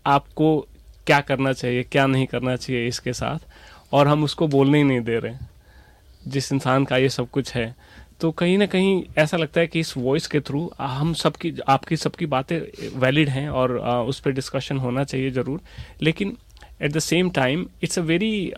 आपको 0.07 0.66
क्या 1.07 1.20
करना 1.20 1.52
चाहिए 1.52 1.83
क्या 1.83 2.07
नहीं 2.07 2.26
करना 2.26 2.57
चाहिए 2.57 2.87
इसके 2.88 3.12
साथ 3.12 3.38
और 3.92 4.09
हम 4.09 4.24
उसको 4.24 4.48
बोलने 4.48 4.78
ही 4.78 4.85
नहीं 4.85 5.00
दे 5.00 5.18
रहे 5.18 5.35
जिस 6.28 6.52
इंसान 6.52 6.85
का 6.85 6.96
ये 6.96 7.09
सब 7.09 7.30
कुछ 7.30 7.54
है 7.54 7.74
तो 8.20 8.31
कहीं 8.33 8.57
ना 8.59 8.66
कहीं 8.66 9.03
ऐसा 9.18 9.37
लगता 9.37 9.61
है 9.61 9.66
कि 9.66 9.81
इस 9.81 9.96
वॉइस 9.96 10.27
के 10.27 10.40
थ्रू 10.40 10.70
हम 10.81 11.12
सबकी 11.14 11.55
आपकी 11.68 11.96
सबकी 11.96 12.27
बातें 12.35 12.59
वैलिड 13.00 13.29
हैं 13.29 13.48
और 13.48 13.77
उस 14.09 14.20
पर 14.20 14.33
डिस्कशन 14.33 14.79
होना 14.79 15.05
चाहिए 15.05 15.31
ज़रूर। 15.31 15.61
लेकिन 16.03 16.37
at 16.83 16.92
the 16.92 16.98
same 16.98 17.31
time 17.31 17.66
it's 17.83 17.98
a 17.98 18.03
very 18.03 18.53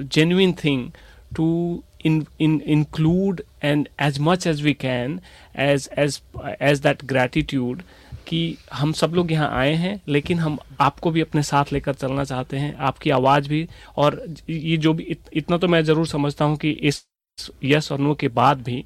genuine 0.00 0.52
thing 0.64 0.90
to 1.36 1.48
in, 2.06 2.16
in 2.38 2.52
include 2.72 3.40
and 3.68 3.88
as 4.06 4.18
much 4.26 4.44
as 4.46 4.60
we 4.66 4.74
can 4.82 5.14
as 5.64 5.86
as 6.02 6.18
as 6.66 6.82
that 6.84 7.02
gratitude 7.12 7.82
कि 8.26 8.40
हम 8.72 8.92
सब 8.92 9.14
लोग 9.14 9.32
यहाँ 9.32 9.48
आए 9.58 9.72
हैं 9.74 10.00
लेकिन 10.08 10.38
हम 10.38 10.58
आपको 10.80 11.10
भी 11.10 11.20
अपने 11.20 11.42
साथ 11.42 11.72
लेकर 11.72 11.94
चलना 11.94 12.24
चाहते 12.24 12.56
हैं 12.56 12.74
आपकी 12.88 13.10
आवाज़ 13.10 13.48
भी। 13.48 13.66
और 13.96 14.24
ये 14.50 14.76
जो 14.76 14.92
भी 14.94 15.02
इत, 15.04 15.20
इतना 15.32 15.58
तो 15.58 15.68
मैं 15.68 15.82
ज़रूर 15.84 16.06
समझता 16.06 16.44
हूँ 16.44 16.56
कि 16.56 16.70
इस 16.70 17.04
यस 17.64 17.92
और 17.92 17.98
नो 17.98 18.14
के 18.14 18.28
बाद 18.28 18.62
भी 18.62 18.84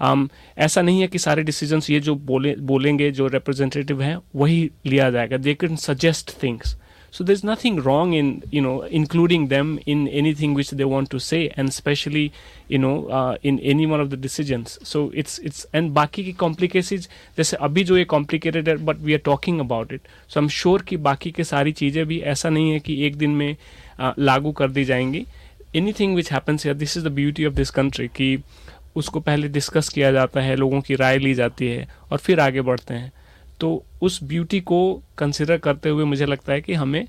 आम, 0.00 0.28
ऐसा 0.58 0.82
नहीं 0.82 1.00
है 1.00 1.06
कि 1.08 1.18
सारे 1.18 1.42
डिसीजंस 1.42 1.90
ये 1.90 2.00
जो 2.00 2.14
बोले 2.14 2.54
बोलेंगे 2.56 3.10
जो 3.10 3.26
रिप्रेजेंटेटिव 3.26 4.02
हैं 4.02 4.16
वही 4.36 4.70
लिया 4.86 5.10
जाएगा। 5.10 5.36
They 5.36 5.54
can 5.54 5.76
suggest 5.76 6.42
things 6.42 6.76
so 7.12 7.24
they 7.24 7.32
is 7.32 7.46
nothing 7.46 7.78
wrong 7.78 8.14
in 8.14 8.42
you 8.54 8.62
know 8.62 8.84
including 8.84 9.48
them 9.48 9.78
in 9.88 10.08
anything 10.34 10.56
which 10.56 10.74
they 10.74 10.84
want 10.84 11.10
to 11.10 11.18
say 11.18 11.42
and 11.58 11.70
specially 11.70 12.30
you 12.70 12.78
know 12.78 13.36
in 13.44 13.58
any 13.62 13.86
one 13.86 14.00
of 14.00 14.08
the 14.08 14.20
decision 14.20 14.64
so 14.64 15.12
it's 15.14 15.40
it's 15.44 15.66
and 15.74 15.90
बाकी 15.90 16.24
की 16.24 16.32
complicacies 16.32 17.08
जैसे 17.38 17.56
अभी 17.56 17.84
जो 17.84 17.98
ये 17.98 18.04
complicated 18.04 18.68
है 18.68 18.76
but 18.76 18.96
we 18.96 19.12
are 19.12 19.20
talking 19.24 19.60
about 19.60 19.92
it 19.92 20.00
so 20.28 20.40
I 20.40 20.44
am 20.44 20.48
sure 20.48 20.82
कि 20.82 20.96
बाकी 20.96 21.30
के 21.30 21.44
सारी 21.44 21.72
चीज़ें 21.72 22.06
भी 22.06 22.20
ऐसा 22.20 22.50
नहीं 22.50 22.70
है 22.70 22.80
कि 22.80 23.06
एक 23.06 23.16
दिन 23.16 23.30
में 23.30 23.56
uh, 24.00 24.12
लागू 24.18 24.52
कर 24.52 24.70
दी 24.70 24.84
जाएँगी। 24.84 25.26
Anything 25.76 26.16
which 26.16 26.32
happens 26.32 26.64
here 26.64 26.76
this 26.76 26.96
is 26.96 27.04
the 27.04 27.08
beauty 27.08 27.46
of 27.46 27.54
this 27.54 27.70
country 27.70 28.08
कि 28.08 28.42
उसको 28.96 29.20
पहले 29.20 29.48
डिस्कस 29.48 29.88
किया 29.88 30.12
जाता 30.12 30.40
है 30.40 30.56
लोगों 30.56 30.80
की 30.80 30.94
राय 30.94 31.18
ली 31.18 31.34
जाती 31.34 31.66
है 31.66 31.88
और 32.12 32.18
फिर 32.18 32.40
आगे 32.40 32.60
बढ़ते 32.60 32.94
हैं। 32.94 33.12
तो 33.60 33.84
उस 34.02 34.20
ब्यूटी 34.22 34.60
को 34.60 35.02
कंसिडर 35.18 35.58
करते 35.58 35.88
हुए 35.88 36.04
मुझे 36.04 36.26
लगता 36.26 36.52
है 36.52 36.60
कि 36.60 36.74
हमें 36.74 37.08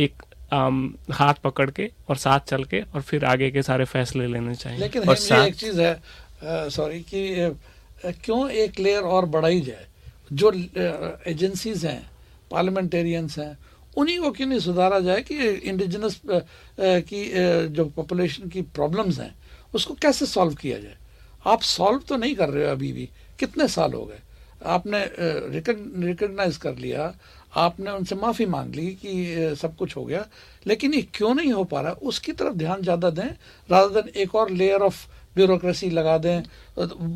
एक 0.00 0.12
um, 0.54 1.12
हाथ 1.12 1.34
पकड़ 1.34 1.70
के 1.70 1.90
और 2.08 2.16
साथ 2.16 2.40
चल 2.40 2.64
के 2.64 2.80
और 2.80 3.02
फिर 3.02 3.24
आगे 3.24 3.50
के 3.50 3.62
सारे 3.62 3.84
फैसले 3.84 4.26
लेने 4.26 4.54
चाहिए। 4.54 4.78
लेकिन 4.78 5.02
और 5.02 5.16
साथ- 5.16 5.48
एक 5.48 5.54
चीज़ 5.54 5.80
है 5.80 6.00
सॉरी 6.70 7.00
कि 7.00 7.34
क्यों 8.24 8.50
एक 8.50 8.80
लेयर 8.80 9.02
और 9.02 9.26
बढ़ाई 9.26 9.60
जाए? 9.60 9.86
जो 10.32 10.52
एजेंसीज 11.26 11.86
हैं 11.86 12.10
पार्लियामेंटेरियंस 12.50 13.38
हैं 13.38 13.58
उन्हीं 13.96 14.18
को 14.20 14.30
क्यों 14.30 14.48
नहीं 14.48 14.58
सुधारा 14.60 15.00
जाए 15.00 15.22
कि 15.22 15.36
इंडिजिनस 15.36 16.20
की 16.20 17.22
जो 17.68 17.84
पॉपुलेशन 17.96 18.48
की 18.48 18.62
प्रॉब्लम्स 18.70 19.18
हैं 19.20 19.34
उसको 19.74 19.94
कैसे 19.94 20.26
सॉल्व 20.26 20.54
किया 20.54 20.78
जाए? 20.78 20.96
आप 21.44 21.62
सॉल्व 21.62 22.00
तो 22.08 22.16
नहीं 22.16 22.34
कर 22.34 22.48
रहे 22.48 22.64
हो 22.64 22.70
अभी 22.70 22.92
भी। 22.92 23.08
कितने 23.38 23.68
साल 23.68 23.92
हो 23.92 24.04
गए? 24.04 24.18
आपने 24.66 25.04
रिकग्नाइज 25.18 26.56
कर 26.56 26.76
लिया। 26.76 27.14
आपने 27.56 27.90
उनसे 27.90 28.14
माफ़ी 28.14 28.46
मांग 28.46 28.74
ली 28.74 28.86
कि 28.96 29.54
सब 29.60 29.76
कुछ 29.76 29.96
हो 29.96 30.04
गया। 30.04 30.26
लेकिन 30.66 30.94
ये 30.94 31.02
क्यों 31.14 31.34
नहीं 31.34 31.52
हो 31.52 31.64
पा 31.64 31.80
रहा? 31.80 31.92
उसकी 31.92 32.32
तरफ़ 32.32 32.54
ध्यान 32.54 32.82
ज़्यादा 32.82 33.10
दें 33.10 33.28
रादर 33.68 34.00
देन 34.00 34.20
एक 34.22 34.34
और 34.34 34.50
लेयर 34.52 34.82
ऑफ़ 34.82 35.06
ब्यूरोक्रेसी 35.36 35.90
लगा 35.90 36.16
दें 36.18 36.42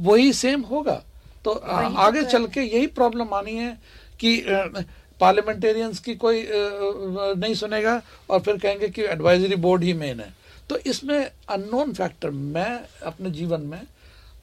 वही 0.04 0.32
सेम 0.34 0.60
होगा। 0.62 1.02
तो 1.44 1.54
तो 1.54 1.60
आगे 1.60 2.22
चल 2.24 2.46
के 2.46 2.60
यही 2.62 2.86
प्रॉब्लम 2.96 3.34
आनी 3.34 3.56
है 3.56 3.72
कि 4.20 4.36
पार्लियामेंटेरियंस 5.20 5.98
की 6.00 6.14
कोई 6.14 6.46
नहीं 6.50 7.54
सुनेगा 7.54 8.00
और 8.30 8.40
फिर 8.40 8.56
कहेंगे 8.56 8.88
कि 8.88 9.02
एडवाइजरी 9.02 9.56
बोर्ड 9.56 9.84
ही 9.84 9.92
मेन 9.94 10.20
है। 10.20 10.32
तो 10.68 10.76
इसमें 10.86 11.18
अननोन 11.48 11.92
फैक्टर 11.92 12.30
मैं 12.30 12.80
अपने 13.02 13.30
जीवन 13.30 13.60
में 13.62 13.80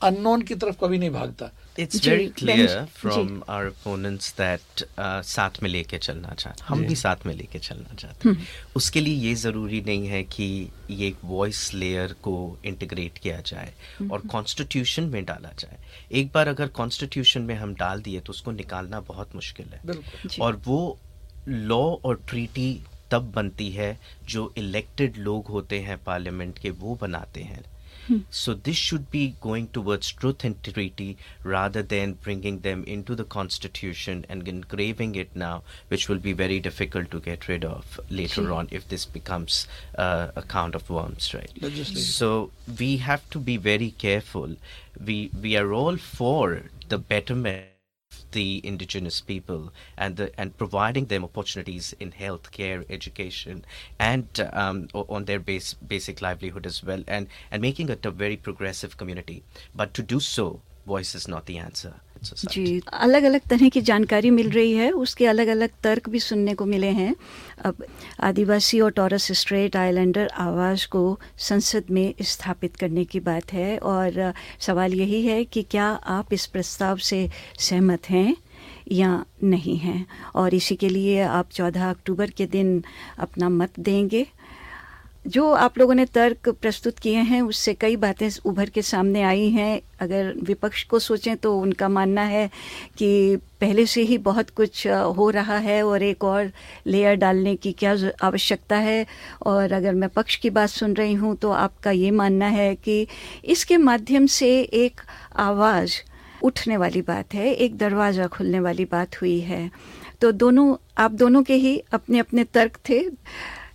अननोन 0.03 0.41
की 0.41 0.55
तरफ़ 0.55 0.75
कभी 0.81 0.97
नहीं 0.97 1.09
भागता। 1.09 1.49
It's 1.79 2.07
very 2.07 2.27
from 2.93 3.29
our 3.49 3.67
opponents 3.67 4.31
that 4.39 4.83
uh, 4.83 5.21
साथ 5.23 5.61
में 5.63 5.69
लेके 5.69 5.97
चलना 5.97 6.33
चाहते 6.33 6.63
हम 6.67 6.83
भी। 6.85 6.95
साथ 6.95 7.25
में 7.25 7.33
लेके 7.35 7.59
चलना 7.59 7.95
चाहते 7.95 8.29
हैं। 8.29 8.47
उसके 8.75 9.01
लिए 9.01 9.15
ये 9.27 9.33
ज़रूरी 9.35 9.81
नहीं 9.81 10.07
है 10.07 10.23
कि 10.23 10.47
ये 10.89 11.07
एक 11.07 11.17
वॉइस 11.23 11.73
लेयर 11.73 12.13
को 12.23 12.35
इंटीग्रेट 12.65 13.17
किया 13.17 13.39
जाए 13.41 13.73
और 14.11 14.27
कॉन्स्टिट्यूशन 14.27 15.03
में 15.03 15.23
डाला 15.25 15.51
जाए। 15.59 15.77
एक 16.11 16.31
बार 16.33 16.47
अगर 16.47 16.67
कॉन्स्टिट्यूशन 16.67 17.41
में 17.41 17.55
हम 17.55 17.73
डाल 17.75 18.01
दिए 18.01 18.19
तो 18.19 18.33
उसको 18.33 18.51
निकालना 18.51 18.99
बहुत 19.01 19.35
मुश्किल 19.35 19.65
है। 19.65 20.37
और 20.41 20.61
वो 20.65 20.99
लॉ 21.47 21.83
और 22.05 22.23
ट्रीटी 22.29 22.83
तब 23.11 23.31
बनती 23.35 23.69
है 23.71 23.97
जो 24.29 24.53
इलेक्टेड 24.57 25.17
लोग 25.17 25.47
होते 25.47 25.79
हैं 25.79 25.97
पार्लियामेंट 26.03 26.59
के 26.59 26.69
वो 26.69 26.97
बनाते 27.01 27.41
हैं। 27.41 27.63
So 28.29 28.53
this 28.53 28.75
should 28.75 29.09
be 29.11 29.35
going 29.41 29.69
towards 29.69 30.11
truth 30.11 30.43
and 30.43 30.61
treaty 30.63 31.17
rather 31.43 31.81
than 31.81 32.13
bringing 32.13 32.59
them 32.59 32.83
into 32.85 33.15
the 33.15 33.23
constitution 33.23 34.25
and 34.29 34.47
engraving 34.47 35.15
it 35.15 35.35
now, 35.35 35.63
which 35.87 36.09
will 36.09 36.19
be 36.19 36.33
very 36.33 36.59
difficult 36.59 37.11
to 37.11 37.19
get 37.19 37.47
rid 37.47 37.65
of 37.65 37.99
later 38.09 38.51
on 38.51 38.67
if 38.71 38.87
this 38.87 39.05
becomes 39.05 39.67
uh, 39.97 40.29
a 40.35 40.41
count 40.41 40.75
of 40.75 40.89
worms, 40.89 41.33
right? 41.33 41.51
So 41.95 42.51
we 42.79 42.97
have 42.97 43.29
to 43.31 43.39
be 43.39 43.57
very 43.57 43.91
careful. 43.91 44.55
We 45.03 45.31
we 45.41 45.57
are 45.57 45.71
all 45.73 45.97
for 45.97 46.63
the 46.89 46.97
betterment 46.97 47.70
the 48.31 48.61
indigenous 48.63 49.21
people 49.21 49.71
and 49.97 50.17
the 50.17 50.39
and 50.39 50.57
providing 50.57 51.05
them 51.05 51.23
opportunities 51.23 51.93
in 51.99 52.11
healthcare, 52.11 52.85
education, 52.89 53.65
and 53.99 54.49
um, 54.53 54.87
on 54.93 55.25
their 55.25 55.39
base 55.39 55.73
basic 55.75 56.21
livelihood 56.21 56.65
as 56.65 56.83
well, 56.83 57.03
and 57.07 57.27
and 57.49 57.61
making 57.61 57.89
it 57.89 58.05
a 58.05 58.11
very 58.11 58.37
progressive 58.37 58.97
community. 58.97 59.43
But 59.75 59.93
to 59.95 60.03
do 60.03 60.19
so, 60.19 60.61
voice 60.85 61.15
is 61.15 61.27
not 61.27 61.45
the 61.45 61.57
answer. 61.57 62.01
जी 62.21 62.81
अलग 62.93 63.23
अलग 63.23 63.41
तरह 63.41 63.69
की 63.69 63.81
जानकारी 63.81 64.29
मिल 64.29 64.49
रही 64.49 64.71
है। 64.73 64.91
उसके 64.91 65.25
अलग 65.25 65.47
अलग 65.47 65.69
तर्क 65.83 66.09
भी 66.09 66.19
सुनने 66.19 66.53
को 66.53 66.65
मिले 66.65 66.87
हैं। 66.87 67.15
अब 67.65 67.85
आदिवासी 68.19 68.79
और 68.79 68.91
टॉरस 68.91 69.31
स्ट्रेट 69.31 69.75
आइलैंडर 69.75 70.27
आवाज़ 70.27 70.87
को 70.87 71.19
संसद 71.37 71.83
में 71.91 72.13
स्थापित 72.21 72.75
करने 72.75 73.05
की 73.05 73.19
बात 73.19 73.53
है 73.53 73.77
और 73.77 74.33
सवाल 74.59 74.93
यही 74.93 75.25
है 75.25 75.43
कि 75.45 75.63
क्या 75.63 75.85
आप 75.85 76.33
इस 76.33 76.45
प्रस्ताव 76.45 76.97
से 76.97 77.29
सहमत 77.59 78.09
हैं 78.09 78.35
या 78.91 79.25
नहीं 79.43 79.77
हैं? 79.77 80.05
और 80.35 80.53
इसी 80.53 80.75
के 80.75 80.89
लिए 80.89 81.21
आप 81.21 81.49
14 81.49 81.89
अक्टूबर 81.89 82.29
के 82.29 82.45
दिन 82.45 82.83
अपना 83.19 83.49
मत 83.49 83.79
देंगे। 83.79 84.27
जो 85.25 85.51
आप 85.53 85.77
लोगों 85.77 85.93
ने 85.93 86.05
तर्क 86.05 86.49
प्रस्तुत 86.51 86.99
किए 86.99 87.17
हैं, 87.21 87.41
उससे 87.41 87.73
कई 87.73 87.95
बातें 87.95 88.29
उभर 88.45 88.69
के 88.69 88.81
सामने 88.81 89.21
आई 89.23 89.49
हैं। 89.49 89.81
अगर 90.01 90.33
विपक्ष 90.43 90.83
को 90.83 90.99
सोचें 90.99 91.35
तो 91.37 91.55
उनका 91.59 91.89
मानना 91.89 92.21
है 92.21 92.49
कि 92.97 93.35
पहले 93.61 93.85
से 93.85 94.01
ही 94.01 94.17
बहुत 94.19 94.49
कुछ 94.49 94.85
हो 94.87 95.29
रहा 95.29 95.57
है 95.57 95.81
और 95.83 96.03
एक 96.03 96.23
और 96.23 96.51
लेयर 96.87 97.15
डालने 97.15 97.55
की 97.55 97.71
क्या 97.73 97.95
आवश्यकता 98.23 98.77
है। 98.77 99.05
और 99.45 99.73
अगर 99.73 99.93
मैं 99.93 100.09
पक्ष 100.09 100.35
की 100.35 100.49
बात 100.49 100.69
सुन 100.69 100.93
रही 100.93 101.13
हूँ 101.13 101.35
तो 101.35 101.51
आपका 101.51 101.91
ये 101.91 102.11
मानना 102.11 102.47
है 102.47 102.73
कि 102.75 103.05
इसके 103.45 103.77
माध्यम 103.79 104.25
से 104.27 104.49
एक 104.59 105.01
आवाज़ 105.39 106.01
उठने 106.43 106.77
वाली 106.77 107.01
बात 107.03 107.33
है, 107.33 107.53
एक 107.53 107.77
दरवाज़ा 107.77 108.27
खुलने 108.27 108.59
वाली 108.59 108.85
बात 108.85 109.21
हुई 109.21 109.39
है। 109.41 109.69
तो 110.21 110.31
दोनों, 110.33 110.75
आप 110.97 111.11
दोनों 111.13 111.43
के 111.43 111.53
ही 111.55 111.77
अपने 111.93 112.19
अपने 112.19 112.43
तर्क 112.43 112.77
थे। 112.89 113.03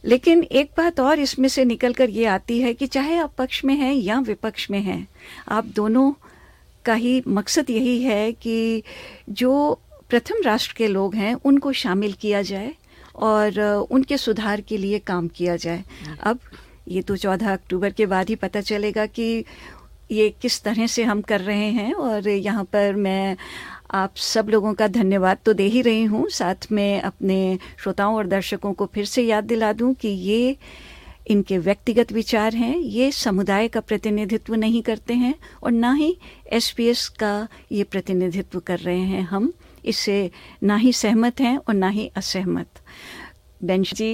लेकिन 0.06 0.42
एक 0.42 0.70
बात 0.76 1.00
और 1.00 1.18
इसमें 1.18 1.48
से 1.48 1.64
निकल 1.64 1.92
कर 1.92 2.10
ये 2.10 2.24
आती 2.26 2.60
है 2.60 2.72
कि 2.74 2.86
चाहे 2.86 3.16
आप 3.16 3.34
पक्ष 3.38 3.64
में 3.64 3.74
हैं 3.74 3.92
या 3.94 4.18
विपक्ष 4.20 4.70
में 4.70 4.80
हैं, 4.80 5.06
आप 5.48 5.64
दोनों 5.76 6.12
का 6.84 6.94
ही 6.94 7.22
मकसद 7.28 7.70
यही 7.70 8.02
है 8.02 8.32
कि 8.32 8.82
जो 9.30 9.80
प्रथम 10.10 10.42
राष्ट्र 10.44 10.74
के 10.76 10.88
लोग 10.88 11.14
हैं, 11.14 11.34
उनको 11.34 11.72
शामिल 11.72 12.12
किया 12.12 12.42
जाए 12.42 12.74
और 13.16 13.60
उनके 13.90 14.16
सुधार 14.16 14.60
के 14.60 14.76
लिए 14.76 14.98
काम 14.98 15.28
किया 15.28 15.56
जाए। 15.56 15.82
अब 16.22 16.38
ये 16.88 17.02
तो 17.02 17.16
चौदह 17.16 17.52
अक्टूबर 17.52 17.92
के 17.92 18.06
बाद 18.06 18.28
ही 18.28 18.34
पता 18.36 18.60
चलेगा 18.60 19.06
कि 19.06 19.44
ये 20.10 20.28
किस 20.42 20.62
तरह 20.62 20.86
से 20.86 21.04
हम 21.04 21.20
कर 21.20 21.40
रहे 21.40 21.70
हैं 21.72 21.92
और 21.94 22.28
यहाँ 22.28 22.64
पर 22.64 22.94
मैं 22.96 23.36
आप 23.90 24.16
सब 24.16 24.48
लोगों 24.48 24.72
का 24.74 24.86
धन्यवाद 24.88 25.38
तो 25.44 25.52
दे 25.52 25.66
ही 25.66 25.82
रही 25.82 26.04
हूँ। 26.04 26.28
साथ 26.30 26.66
में 26.72 27.00
अपने 27.02 27.58
श्रोताओं 27.82 28.16
और 28.16 28.26
दर्शकों 28.26 28.72
को 28.72 28.86
फिर 28.86 29.04
से 29.04 29.22
याद 29.22 29.44
दिला 29.44 29.72
दूँ 29.72 29.92
कि 29.94 30.08
ये 30.08 30.56
इनके 31.26 31.58
व्यक्तिगत 31.58 32.12
विचार 32.12 32.54
हैं। 32.54 32.76
ये 32.76 33.10
समुदाय 33.12 33.68
का 33.68 33.80
प्रतिनिधित्व 33.80 34.54
नहीं 34.54 34.82
करते 34.82 35.14
हैं 35.14 35.34
और 35.62 35.72
ना 35.72 35.92
ही 35.92 36.16
एसपीएस 36.52 37.08
का 37.20 37.48
ये 37.72 37.84
प्रतिनिधित्व 37.84 38.60
कर 38.60 38.78
रहे 38.78 38.98
हैं 38.98 39.22
हम। 39.22 39.52
इससे 39.84 40.30
ना 40.62 40.76
ही 40.76 40.92
सहमत 40.92 41.40
हैं 41.40 41.56
और 41.58 41.74
ना 41.74 41.88
ही 41.88 42.10
असहमत। 42.16 42.80
बेंच 43.64 43.94
जी 43.94 44.12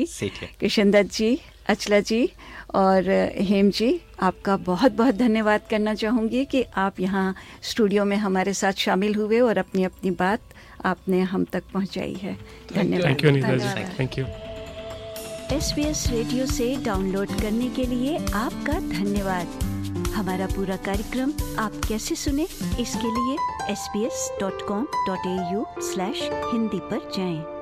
किशन 0.61 0.91
दत्त 0.91 1.13
जी 1.13 1.39
अचला 1.69 2.01
जी 2.01 2.29
और 2.75 3.11
हेम 3.41 3.71
जी 3.71 3.91
आपका 4.23 4.57
बहुत 4.57 4.93
बहुत 4.93 5.15
धन्यवाद 5.15 5.61
करना 5.71 5.95
चाहूँगी 5.95 6.45
कि 6.45 6.65
आप 6.77 7.01
यहाँ 7.01 7.35
स्टूडियो 7.63 8.05
में 8.05 8.17
हमारे 8.17 8.55
साथ 8.55 8.73
शामिल 8.73 9.15
हुए 9.15 9.41
और 9.41 9.59
अपनी 9.59 9.85
अपनी 9.85 10.11
बात 10.11 10.41
आपने 10.85 11.21
हम 11.21 11.45
तक 11.45 11.63
पहुँचाई 11.73 12.15
है। 12.15 12.39
धन्यवाद। 12.75 13.99
Thank 13.99 14.19
you 14.19 14.25
U 15.79 15.89
S 15.89 16.11
radio 16.11 16.47
से 16.47 16.85
डाउनलोड 16.85 17.41
करने 17.41 17.69
के 17.69 17.87
लिए 17.87 18.17
आपका 18.17 18.73
धन्यवाद। 18.73 19.47
हमारा 20.15 20.47
पूरा 20.47 20.77
कार्यक्रम 20.77 21.33
आप 21.59 21.73
कैसे 21.89 22.15
सुने 22.15 22.47
इसके 22.81 23.09
लिए 23.09 23.37
sbs.com.au 23.75 25.83
स्लैश 25.83 26.31
हिंदी 26.53 26.79
पर 26.79 27.13
जाएँ। 27.17 27.62